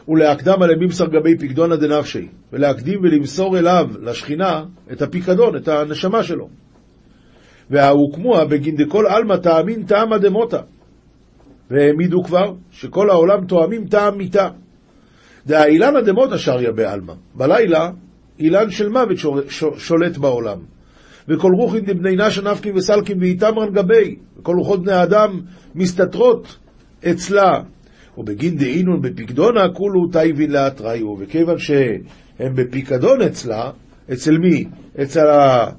ולהקדם 0.07 0.61
עליהם 0.61 0.79
ממסר 0.79 1.05
גבי 1.05 1.37
פיקדונא 1.37 1.75
דנפשי, 1.75 2.27
ולהקדים 2.53 2.99
ולמסור 3.03 3.57
אליו, 3.57 3.85
לשכינה, 4.01 4.63
את 4.91 5.01
הפיקדון, 5.01 5.55
את 5.57 5.67
הנשמה 5.67 6.23
שלו. 6.23 6.49
וההוקמוה 7.69 8.45
בגין 8.45 8.75
דכל 8.75 9.05
עלמא 9.07 9.35
תאמין 9.35 9.83
טעמא 9.83 10.17
דמותא. 10.17 10.59
והעמידו 11.71 12.23
כבר 12.23 12.53
שכל 12.71 13.09
העולם 13.09 13.45
תואמים 13.45 13.87
טעם 13.87 14.17
מיתה. 14.17 14.49
דאילנא 15.47 16.01
דמותא 16.01 16.37
שריה 16.37 16.71
בעלמא. 16.71 17.13
בלילה, 17.35 17.89
אילן 18.39 18.69
של 18.69 18.89
מוות 18.89 19.17
שולט 19.77 20.17
בעולם. 20.17 20.57
וכל 21.27 21.51
רוחין 21.53 21.85
דבני 21.85 22.15
נשא 22.15 22.41
נפקין 22.41 22.77
וסלקין 22.77 23.19
ואיתמרן 23.21 23.73
גבי. 23.73 24.15
וכל 24.39 24.55
רוחות 24.55 24.83
בני 24.83 24.93
האדם 24.93 25.41
מסתתרות 25.75 26.57
אצלה. 27.11 27.61
ובגין 28.17 28.57
דאינון 28.57 29.01
בפיקדונה 29.01 29.69
כולו 29.73 30.07
טייבין 30.11 30.51
לאתראיו, 30.51 31.15
וכיוון 31.19 31.57
שהם 31.57 32.55
בפיקדון 32.55 33.21
אצלה, 33.21 33.71
אצל 34.13 34.37
מי? 34.37 34.65
אצל, 35.01 35.27
ה... 35.27 35.69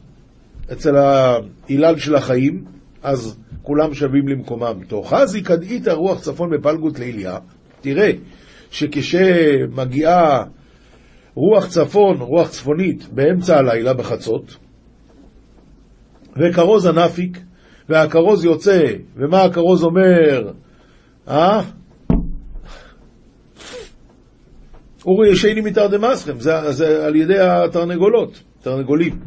אצל 0.73 0.97
האילן 0.97 1.99
של 1.99 2.15
החיים, 2.15 2.65
אז 3.03 3.39
כולם 3.63 3.95
שווים 3.95 4.29
למקומם. 4.29 4.75
תאחזי 4.89 5.43
כדאית 5.43 5.89
רוח 5.89 6.21
צפון 6.21 6.51
בפלגות 6.51 6.99
ליליה, 6.99 7.39
תראה 7.81 8.11
שכשמגיעה 8.71 10.45
רוח 11.35 11.69
צפון, 11.69 12.17
רוח 12.17 12.49
צפונית, 12.49 13.09
באמצע 13.13 13.59
הלילה 13.59 13.95
בחצות, 13.95 14.57
וכרוז 16.39 16.86
הנפיק, 16.86 17.39
והכרוז 17.89 18.45
יוצא, 18.45 18.86
ומה 19.16 19.43
הכרוז 19.43 19.82
אומר? 19.82 20.51
אה? 21.28 21.62
אורי 25.07 25.30
ישני 25.30 25.61
מתרדמסכם, 25.61 26.41
זה, 26.41 26.72
זה 26.72 27.07
על 27.07 27.16
ידי 27.16 27.39
התרנגולות, 27.39 28.43
תרנגולים. 28.62 29.18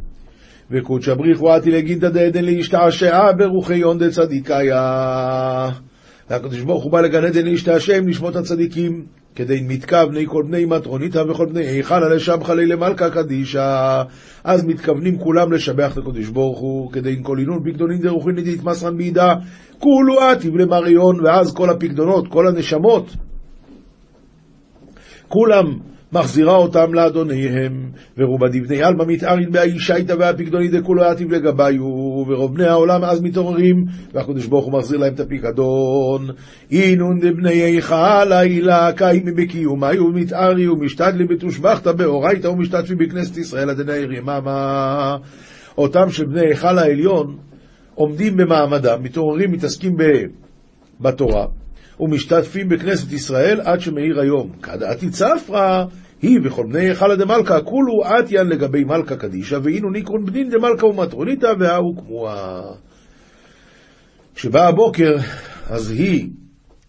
וקודשא 0.72 1.14
בריחו 1.14 1.51
עתי 1.51 1.72
לגינתא 1.72 2.09
דעדן 2.09 2.45
להשתעשעה 2.45 3.34
ברוחי 3.34 3.76
יון 3.76 3.97
דצדיקיה. 3.97 5.70
והקדוש 6.30 6.62
ברוך 6.62 6.84
הוא 6.84 6.91
בא 6.91 7.01
לגן 7.01 7.26
עדן 7.26 7.45
להשתעשע 7.45 7.97
עם 7.97 8.09
נשמות 8.09 8.36
הצדיקים, 8.36 9.05
כדי 9.36 9.62
מתכוון 9.68 10.26
כל 10.26 10.44
בני 10.48 10.66
מטרוניתא 10.66 11.24
וכל 11.30 11.46
בני 11.46 11.66
היכל 11.66 12.04
עלי 12.04 12.20
שבחה 12.20 12.54
לי 12.54 12.66
למלכה 12.66 13.10
קדישא. 13.10 14.04
אז 14.44 14.66
מתכוונים 14.66 15.18
כולם 15.18 15.52
לשבח 15.52 15.94
את 15.94 15.98
הקדוש 15.98 16.30
ברוך 16.30 16.60
הוא, 16.60 16.92
כדי 16.92 17.20
כל 17.24 17.38
עינון 17.38 17.60
פקדונין 17.66 18.02
דרוכין 18.02 18.36
נדית 18.36 18.64
מסרן 18.64 18.98
בידה, 18.98 19.36
כולו 19.80 20.20
עתיב 20.20 20.56
למריון, 20.56 21.26
ואז 21.26 21.54
כל 21.54 21.70
הפקדונות, 21.70 22.28
כל 22.28 22.48
הנשמות, 22.48 23.16
כולם 25.28 25.66
מחזירה 26.14 26.55
אותם 26.55 26.93
לאדוניהם, 26.93 27.91
ורובה 28.18 28.47
דבני 28.47 28.84
עלמא 28.84 29.03
מתארין 29.07 29.51
באישייתא 29.51 30.16
והפיקדוני 30.20 30.68
דכולו 30.68 31.03
יתיב 31.12 31.32
לגביו, 31.32 31.84
ורוב 32.28 32.55
בני 32.55 32.66
העולם 32.68 33.03
אז 33.03 33.22
מתעוררים, 33.22 33.86
והקדוש 34.14 34.45
ברוך 34.45 34.66
הוא 34.66 34.74
מחזיר 34.74 34.99
להם 34.99 35.14
את 35.14 35.20
הפיקדון. 35.20 36.28
אינון 36.72 37.20
דבני 37.20 37.53
היכל 37.53 38.32
העילה 38.32 38.91
קיימי 38.95 39.32
בקיומי 39.32 39.99
ומתארי 39.99 40.68
ומשתדלי 40.68 41.26
בתושבחתא 41.26 41.91
באורייתא 41.91 42.47
ומשתתפי 42.47 42.95
בכנסת 42.95 43.38
ישראל 43.38 43.70
עד 43.70 43.80
עדי 43.80 44.05
יממה. 44.18 45.18
אותם 45.78 46.09
של 46.09 46.26
בני 46.26 46.41
היכל 46.41 46.78
העליון 46.78 47.38
עומדים 47.95 48.38
במעמדם, 48.38 49.03
מתעוררים, 49.03 49.51
מתעסקים 49.51 49.97
בתורה. 51.01 51.45
ומשתתפים 51.99 52.70
בכנסת 52.70 53.12
ישראל 53.12 53.62
עד 53.62 53.80
שמאיר 53.80 54.20
היום. 54.20 54.49
כדעתי 54.62 55.09
צפרא 55.09 55.86
היא 56.22 56.40
וכל 56.44 56.66
בני 56.70 56.80
היכלה 56.80 57.16
דמלכה, 57.16 57.62
כולו 57.62 58.04
עטיין 58.06 58.48
לגבי 58.48 58.84
מלכה 58.84 59.16
קדישא, 59.16 59.60
והינו 59.64 59.90
ניקרון 59.90 60.26
בנין 60.26 60.50
דמלכה 60.50 60.86
ומטרוניתא, 60.86 61.54
וההוא 61.60 61.98
כמוה. 61.98 62.62
כשבא 64.36 64.68
הבוקר, 64.68 65.18
אז 65.70 65.92
היא, 65.92 66.30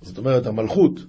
זאת 0.02 0.18
אומרת 0.18 0.46
המלכות, 0.46 1.00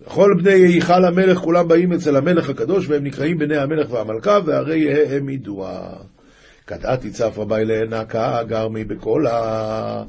וכל 0.00 0.34
בני 0.38 0.52
היכל 0.52 1.04
המלך 1.04 1.38
כולם 1.38 1.68
באים 1.68 1.92
אצל 1.92 2.16
המלך 2.16 2.50
הקדוש, 2.50 2.88
והם 2.88 3.04
נקראים 3.04 3.38
בני 3.38 3.56
המלך 3.56 3.92
והמלכה, 3.92 4.38
והרי 4.44 5.06
הם 5.16 5.28
ידועה. 5.28 5.92
קדעתי 6.64 7.10
צפרא 7.10 7.44
באי 7.44 7.64
לענקה 7.64 8.42
גרמי 8.48 8.84
בקולה. 8.84 10.02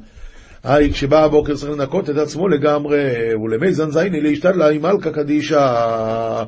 היי, 0.64 0.94
כשבא 0.94 1.24
הבוקר 1.24 1.56
צריך 1.56 1.72
לנקות 1.72 2.10
את 2.10 2.18
עצמו 2.18 2.48
לגמרי, 2.48 3.34
ולמי 3.44 3.74
זן 3.74 3.92
זייני 3.92 4.22
להשתדלה 4.22 4.70
עם 4.70 4.82
מלכה 4.82 5.12
קדישא, 5.12 6.44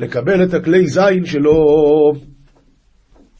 לקבל 0.00 0.44
את 0.44 0.54
הכלי 0.54 0.86
זין 0.86 1.24
שלו 1.24 2.12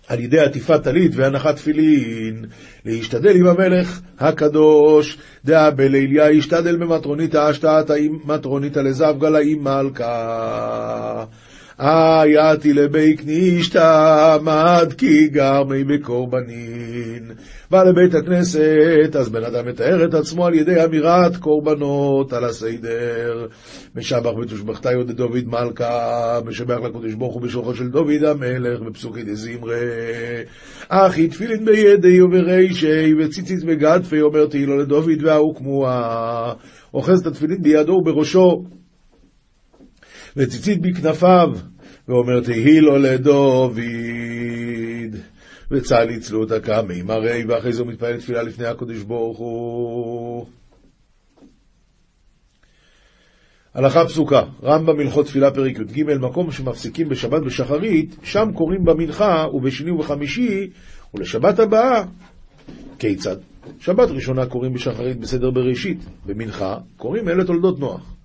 על 0.09 0.21
ידי 0.21 0.41
עטיפת 0.41 0.83
טלית 0.83 1.13
והנחת 1.15 1.57
תפילין, 1.57 2.45
להשתדל 2.85 3.37
עם 3.37 3.47
המלך 3.47 4.01
הקדוש, 4.19 5.19
דאה 5.45 5.71
בליליה 5.71 6.31
ישתדל 6.31 6.77
במטרוניתא 6.77 7.51
אשתעתא 7.51 7.95
מטרוניתא 8.25 8.81
לזבגלה 8.81 9.39
עם 9.39 9.65
מלכה. 9.65 11.25
הייתי 11.79 12.73
לבי 12.73 13.17
כנישתא 13.17 14.39
מד 14.43 14.93
כי 14.99 15.29
גרמי 15.29 15.85
בקורבנין. 15.85 17.33
בא 17.71 17.83
לבית 17.85 18.15
הכנסת, 18.15 19.17
אז 19.19 19.29
בן 19.29 19.45
אדם 19.45 19.69
מתאר 19.69 20.05
את 20.05 20.15
עצמו 20.15 20.47
על 20.47 20.55
ידי 20.55 20.85
אמירת 20.85 21.37
קורבנות 21.37 22.33
על 22.33 22.45
הסדר. 22.45 23.47
משבח 23.97 24.37
ותושבחתא 24.43 24.89
יהודה 24.89 25.13
דוד 25.13 25.45
מלכה, 25.47 26.41
משבח 26.47 26.77
לקדוש 26.85 27.15
ברוך 27.15 27.35
הוא 27.35 27.43
בשולחו 27.43 27.75
של 27.75 27.89
דוד 27.89 28.25
המלך, 28.25 28.81
בפסוקי 28.81 29.23
דזמרי. 29.23 29.75
אחי 30.89 31.29
תפילין 31.29 31.65
בידי 31.65 32.23
וברישי, 32.23 33.15
וציצית 33.19 33.65
בגדפי, 33.65 34.21
אומר 34.21 34.47
תהילו 34.47 34.77
לדוד 34.77 35.23
וההוא 35.23 35.57
כמוה. 35.57 36.53
אוחז 36.95 37.21
את 37.21 37.27
התפילין 37.27 37.63
בידו 37.63 37.93
ובראשו. 37.93 38.65
וציצית 40.37 40.81
בכנפיו, 40.81 41.51
ואומר 42.09 42.41
תהי 42.41 42.81
לו 42.81 42.99
לדוד, 42.99 43.81
וצה"ל 45.71 46.11
יצלו 46.11 46.41
אותה 46.41 46.61
קמים 46.61 47.11
הרי, 47.11 47.45
ואחרי 47.49 47.73
זה 47.73 47.83
הוא 47.83 47.89
מתפלל 47.89 48.21
תפילה 48.21 48.43
לפני 48.43 48.67
הקדוש 48.67 49.03
ברוך 49.03 49.39
הוא. 49.39 50.47
הלכה 53.75 54.05
פסוקה, 54.05 54.43
רמב"ם 54.63 55.01
הלכות 55.01 55.27
תפילה 55.27 55.51
פרק 55.51 55.79
י"ג, 55.79 56.03
מקום 56.21 56.53
שמפסיקים 56.53 57.09
בשבת 57.09 57.43
בשחרית, 57.43 58.17
שם 58.23 58.49
קוראים 58.55 58.85
במנחה 58.85 59.47
ובשני 59.53 59.91
ובחמישי, 59.91 60.71
ולשבת 61.15 61.59
הבאה, 61.59 62.05
כיצד? 62.99 63.37
שבת 63.81 64.09
ראשונה 64.11 64.47
קוראים 64.47 64.73
בשחרית 64.73 65.21
בסדר 65.21 65.51
בראשית, 65.51 65.99
במנחה 66.27 66.79
קוראים 66.97 67.29
אלה 67.29 67.45
תולדות 67.45 67.79
נוח. 67.79 68.16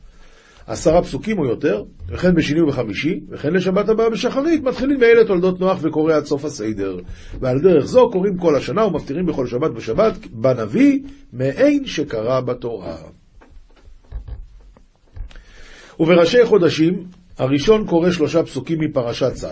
עשרה 0.67 1.01
פסוקים 1.01 1.39
או 1.39 1.45
יותר, 1.45 1.83
וכן 2.09 2.35
בשני 2.35 2.61
ובחמישי, 2.61 3.19
וכן 3.29 3.53
לשבת 3.53 3.89
הבאה 3.89 4.09
בשחרית, 4.09 4.63
מתחילים 4.63 4.99
מאלה 4.99 5.25
תולדות 5.25 5.59
נוח 5.59 5.79
וקורא 5.81 6.13
עד 6.13 6.25
סוף 6.25 6.45
הסדר. 6.45 6.97
ועל 7.39 7.59
דרך 7.59 7.85
זו 7.85 8.09
קוראים 8.11 8.37
כל 8.37 8.55
השנה 8.55 8.85
ומפטירים 8.85 9.25
בכל 9.25 9.47
שבת 9.47 9.71
בשבת 9.71 10.17
בנביא, 10.31 10.99
מעין 11.33 11.85
שקרא 11.85 12.41
בתורה. 12.41 12.97
ובראשי 15.99 16.45
חודשים, 16.45 17.03
הראשון 17.37 17.87
קורא 17.87 18.11
שלושה 18.11 18.43
פסוקים 18.43 18.79
מפרשת 18.79 19.33
צו, 19.33 19.47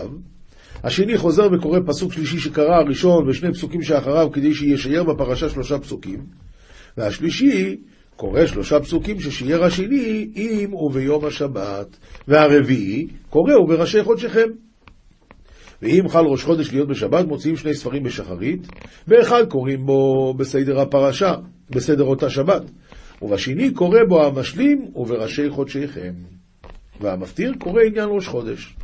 השני 0.84 1.18
חוזר 1.18 1.48
וקורא 1.52 1.78
פסוק 1.86 2.12
שלישי 2.12 2.38
שקרא 2.38 2.76
הראשון 2.76 3.28
ושני 3.28 3.52
פסוקים 3.52 3.82
שאחריו 3.82 4.32
כדי 4.32 4.54
שישייר 4.54 5.02
בפרשה 5.02 5.48
שלושה 5.48 5.78
פסוקים, 5.78 6.26
והשלישי 6.96 7.76
קורא 8.20 8.46
שלושה 8.46 8.80
פסוקים 8.80 9.20
ששייר 9.20 9.64
השני 9.64 10.30
אם 10.36 10.74
וביום 10.74 11.24
השבת, 11.24 11.96
והרביעי 12.28 13.06
קורא 13.30 13.56
ובראשי 13.56 14.02
חודשיכם. 14.02 14.48
ואם 15.82 16.08
חל 16.08 16.24
ראש 16.26 16.44
חודש 16.44 16.72
להיות 16.72 16.88
בשבת, 16.88 17.26
מוציאים 17.26 17.56
שני 17.56 17.74
ספרים 17.74 18.02
בשחרית, 18.02 18.66
באחד 19.06 19.44
קוראים 19.48 19.86
בו 19.86 20.34
בסדר 20.34 20.80
הפרשה, 20.80 21.34
בסדר 21.70 22.04
אותה 22.04 22.30
שבת, 22.30 22.62
ובשני 23.22 23.70
קורא 23.70 23.98
בו 24.08 24.24
המשלים 24.24 24.90
ובראשי 24.94 25.50
חודשיכם. 25.50 26.12
והמפטיר 27.00 27.52
קורא 27.58 27.82
עניין 27.82 28.08
ראש 28.10 28.28
חודש. 28.28 28.76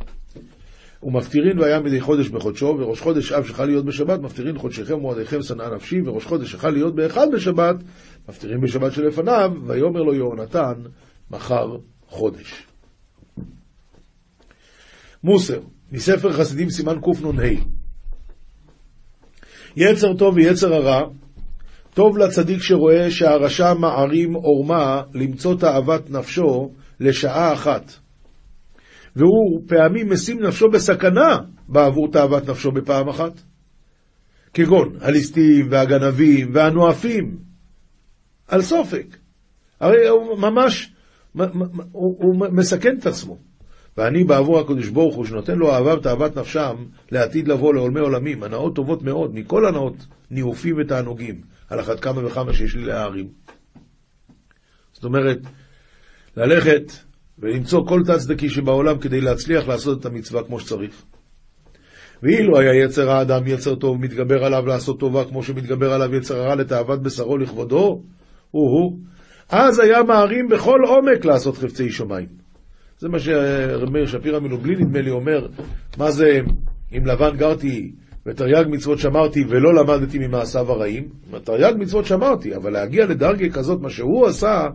ומפטירין 1.03 1.59
והיה 1.59 1.79
מדי 1.79 2.01
חודש 2.01 2.29
בחודשו, 2.29 2.75
וראש 2.79 3.01
חודש 3.01 3.31
אב 3.31 3.45
שחל 3.47 3.65
להיות 3.65 3.85
בשבת, 3.85 4.19
מפטירין 4.19 4.57
חודשיכם 4.57 4.93
ומועדיכם 4.93 5.41
שנאה 5.41 5.75
נפשי, 5.75 6.01
וראש 6.01 6.25
חודש 6.25 6.51
שחל 6.51 6.69
להיות 6.69 6.95
באחד 6.95 7.27
בשבת, 7.33 7.75
מפטירים 8.29 8.61
בשבת 8.61 8.93
שלפניו, 8.93 9.51
ויאמר 9.67 10.01
לו 10.01 10.13
יהונתן, 10.13 10.73
מחר 11.31 11.77
חודש. 12.07 12.63
מוסר, 15.23 15.59
מספר 15.91 16.33
חסידים 16.33 16.69
סימן 16.69 16.95
קנ"ה 17.01 17.43
יצר 19.75 20.13
טוב 20.13 20.35
ויצר 20.35 20.73
הרע, 20.73 21.09
טוב 21.93 22.17
לצדיק 22.17 22.61
שרואה 22.61 23.11
שהרשע 23.11 23.73
מערים 23.73 24.33
עורמה 24.33 25.01
למצוא 25.13 25.55
תאוות 25.55 26.09
נפשו 26.09 26.71
לשעה 26.99 27.53
אחת. 27.53 27.91
והוא 29.17 29.61
פעמים 29.67 30.11
משים 30.11 30.39
נפשו 30.39 30.69
בסכנה 30.69 31.37
בעבור 31.67 32.11
תאוות 32.11 32.49
נפשו 32.49 32.71
בפעם 32.71 33.09
אחת. 33.09 33.31
כגון 34.53 34.97
הליסטים 35.01 35.67
והגנבים 35.71 36.51
והנואפים, 36.53 37.37
על 38.47 38.61
סופק. 38.61 39.17
הרי 39.79 40.07
הוא 40.07 40.37
ממש, 40.39 40.93
הוא, 41.33 41.45
הוא 41.91 42.35
מסכן 42.51 42.97
את 42.99 43.05
עצמו. 43.05 43.37
ואני 43.97 44.23
בעבור 44.23 44.59
הקדוש 44.59 44.89
ברוך 44.89 45.15
הוא, 45.15 45.25
שנותן 45.25 45.55
לו 45.55 45.71
אהבה 45.71 45.93
ותאוות 45.93 46.37
נפשם 46.37 46.75
לעתיד 47.11 47.47
לבוא 47.47 47.73
לעולמי 47.73 47.99
עולמים, 47.99 48.43
הנאות 48.43 48.75
טובות 48.75 49.03
מאוד, 49.03 49.35
מכל 49.35 49.65
הנאות 49.65 50.05
ניאופים 50.31 50.75
ותענוגים, 50.79 51.41
על 51.69 51.79
אחת 51.79 51.99
כמה 51.99 52.25
וכמה 52.25 52.53
שיש 52.53 52.75
לי 52.75 52.85
להערים. 52.85 53.27
זאת 54.93 55.03
אומרת, 55.03 55.37
ללכת 56.37 56.91
ולמצוא 57.39 57.87
כל 57.87 58.01
תצדקי 58.05 58.49
שבעולם 58.49 58.97
כדי 58.97 59.21
להצליח 59.21 59.67
לעשות 59.67 59.99
את 59.99 60.05
המצווה 60.05 60.43
כמו 60.43 60.59
שצריך. 60.59 61.03
ואילו 62.23 62.59
היה 62.59 62.83
יצר 62.83 63.09
האדם 63.09 63.47
יצר 63.47 63.75
טוב, 63.75 64.01
מתגבר 64.01 64.45
עליו 64.45 64.65
לעשות 64.65 64.99
טובה 64.99 65.23
כמו 65.25 65.43
שמתגבר 65.43 65.93
עליו 65.93 66.15
יצר 66.15 66.39
הרע 66.39 66.55
לתאוות 66.55 67.01
בשרו 67.01 67.37
לכבודו, 67.37 68.01
הוא-הוא, 68.51 68.97
אז 69.49 69.79
היה 69.79 70.03
מערים 70.03 70.47
בכל 70.49 70.79
עומק 70.87 71.25
לעשות 71.25 71.57
חפצי 71.57 71.89
שמיים. 71.89 72.27
זה 72.99 73.09
מה 73.09 73.19
שרב 73.19 73.89
מאיר 73.89 74.05
שפירא 74.05 74.39
מלובלין 74.39 74.79
נדמה 74.79 75.01
לי 75.01 75.09
אומר, 75.09 75.47
מה 75.97 76.11
זה 76.11 76.39
אם 76.97 77.05
לבן 77.05 77.37
גרתי 77.37 77.91
ותרי"ג 78.25 78.65
מצוות 78.69 78.99
שמרתי 78.99 79.43
ולא 79.49 79.75
למדתי 79.75 80.19
ממעשיו 80.19 80.71
הרעים? 80.71 81.09
תרי"ג 81.43 81.73
מצוות 81.79 82.05
שמרתי, 82.05 82.55
אבל 82.55 82.73
להגיע 82.73 83.05
לדרגה 83.05 83.49
כזאת, 83.49 83.81
מה 83.81 83.89
שהוא 83.89 84.27
עשה, 84.27 84.67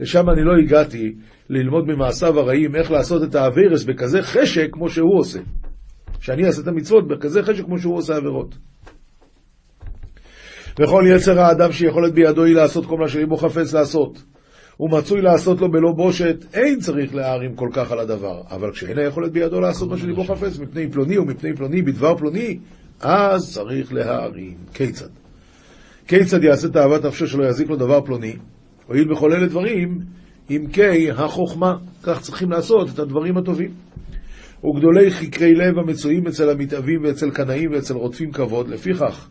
לשם 0.00 0.30
אני 0.30 0.44
לא 0.44 0.52
הגעתי 0.64 1.14
ללמוד 1.50 1.84
ממעשיו 1.86 2.40
הרעים 2.40 2.76
איך 2.76 2.90
לעשות 2.90 3.22
את 3.22 3.34
האווירס 3.34 3.84
בכזה 3.84 4.22
חשק 4.22 4.68
כמו 4.72 4.88
שהוא 4.88 5.18
עושה. 5.18 5.40
שאני 6.20 6.46
אעשה 6.46 6.62
את 6.62 6.68
המצוות 6.68 7.08
בכזה 7.08 7.42
חשק 7.42 7.64
כמו 7.64 7.78
שהוא 7.78 7.96
עושה 7.96 8.16
עבירות. 8.16 8.58
וכל 10.80 11.04
יצר 11.06 11.40
האדם 11.40 11.72
שיכולת 11.72 12.14
בידו 12.14 12.44
היא 12.44 12.54
לעשות 12.54 12.86
כל 12.86 12.96
מה 12.98 13.08
שליבו 13.08 13.36
חפץ 13.36 13.72
לעשות. 13.74 14.22
הוא 14.76 14.90
מצוי 14.90 15.20
לעשות 15.20 15.60
לו 15.60 15.70
בלא 15.70 15.92
בושת, 15.96 16.44
אין 16.54 16.80
צריך 16.80 17.14
להערים 17.14 17.54
כל 17.54 17.68
כך 17.72 17.92
על 17.92 17.98
הדבר. 17.98 18.42
אבל 18.50 18.72
כשאין 18.72 18.98
היכולת 18.98 19.32
בידו 19.32 19.60
לעשות 19.60 19.90
מה 19.90 19.98
שליבו 19.98 20.24
חפץ 20.24 20.58
מפני 20.58 20.90
פלוני 20.90 21.18
ומפני 21.18 21.56
פלוני 21.56 21.82
בדבר 21.82 22.16
פלוני, 22.16 22.58
אז 23.00 23.54
צריך 23.54 23.92
להערים. 23.92 24.56
כיצד? 24.74 25.08
כיצד 26.08 26.44
יעשה 26.44 26.68
תאוות 26.68 27.04
נפשו 27.04 27.26
שלא 27.26 27.44
יזיק 27.44 27.68
לו 27.68 27.76
דבר 27.76 28.00
פלוני? 28.00 28.36
הואיל 28.86 29.08
בכל 29.08 29.32
אלה 29.32 29.46
דברים, 29.46 30.00
עמקי 30.52 31.10
החוכמה, 31.10 31.76
כך 32.02 32.20
צריכים 32.20 32.50
לעשות 32.50 32.88
את 32.94 32.98
הדברים 32.98 33.36
הטובים. 33.36 33.70
וגדולי 34.64 35.10
חקרי 35.10 35.54
לב 35.54 35.78
המצויים 35.78 36.26
אצל 36.26 36.50
המתאבים 36.50 37.04
ואצל 37.04 37.30
קנאים 37.30 37.70
ואצל 37.72 37.94
רודפים 37.94 38.32
כבוד, 38.32 38.68
לפיכך, 38.68 39.28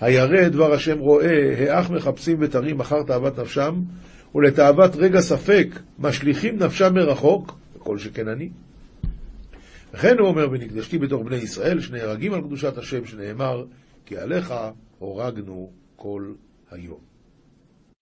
הירא 0.00 0.48
דבר 0.48 0.72
השם 0.72 0.98
רואה, 0.98 1.26
האח 1.58 1.90
מחפשים 1.90 2.36
ותרים 2.40 2.80
אחר 2.80 3.02
תאוות 3.06 3.38
נפשם, 3.38 3.74
ולתאוות 4.34 4.96
רגע 4.96 5.20
ספק 5.20 5.66
משליכים 5.98 6.56
נפשם 6.56 6.94
מרחוק, 6.94 7.58
וכל 7.76 7.98
שכן 7.98 8.28
אני. 8.28 8.48
וכן 9.94 10.18
הוא 10.18 10.28
אומר, 10.28 10.50
ונקדשתי 10.50 10.98
בתוך 10.98 11.22
בני 11.22 11.36
ישראל, 11.36 11.80
שנהרגים 11.80 12.32
על 12.32 12.40
קדושת 12.40 12.78
השם, 12.78 13.04
שנאמר, 13.04 13.64
כי 14.06 14.16
עליך 14.16 14.54
הורגנו 14.98 15.70
כל 15.96 16.32
היום. 16.70 17.09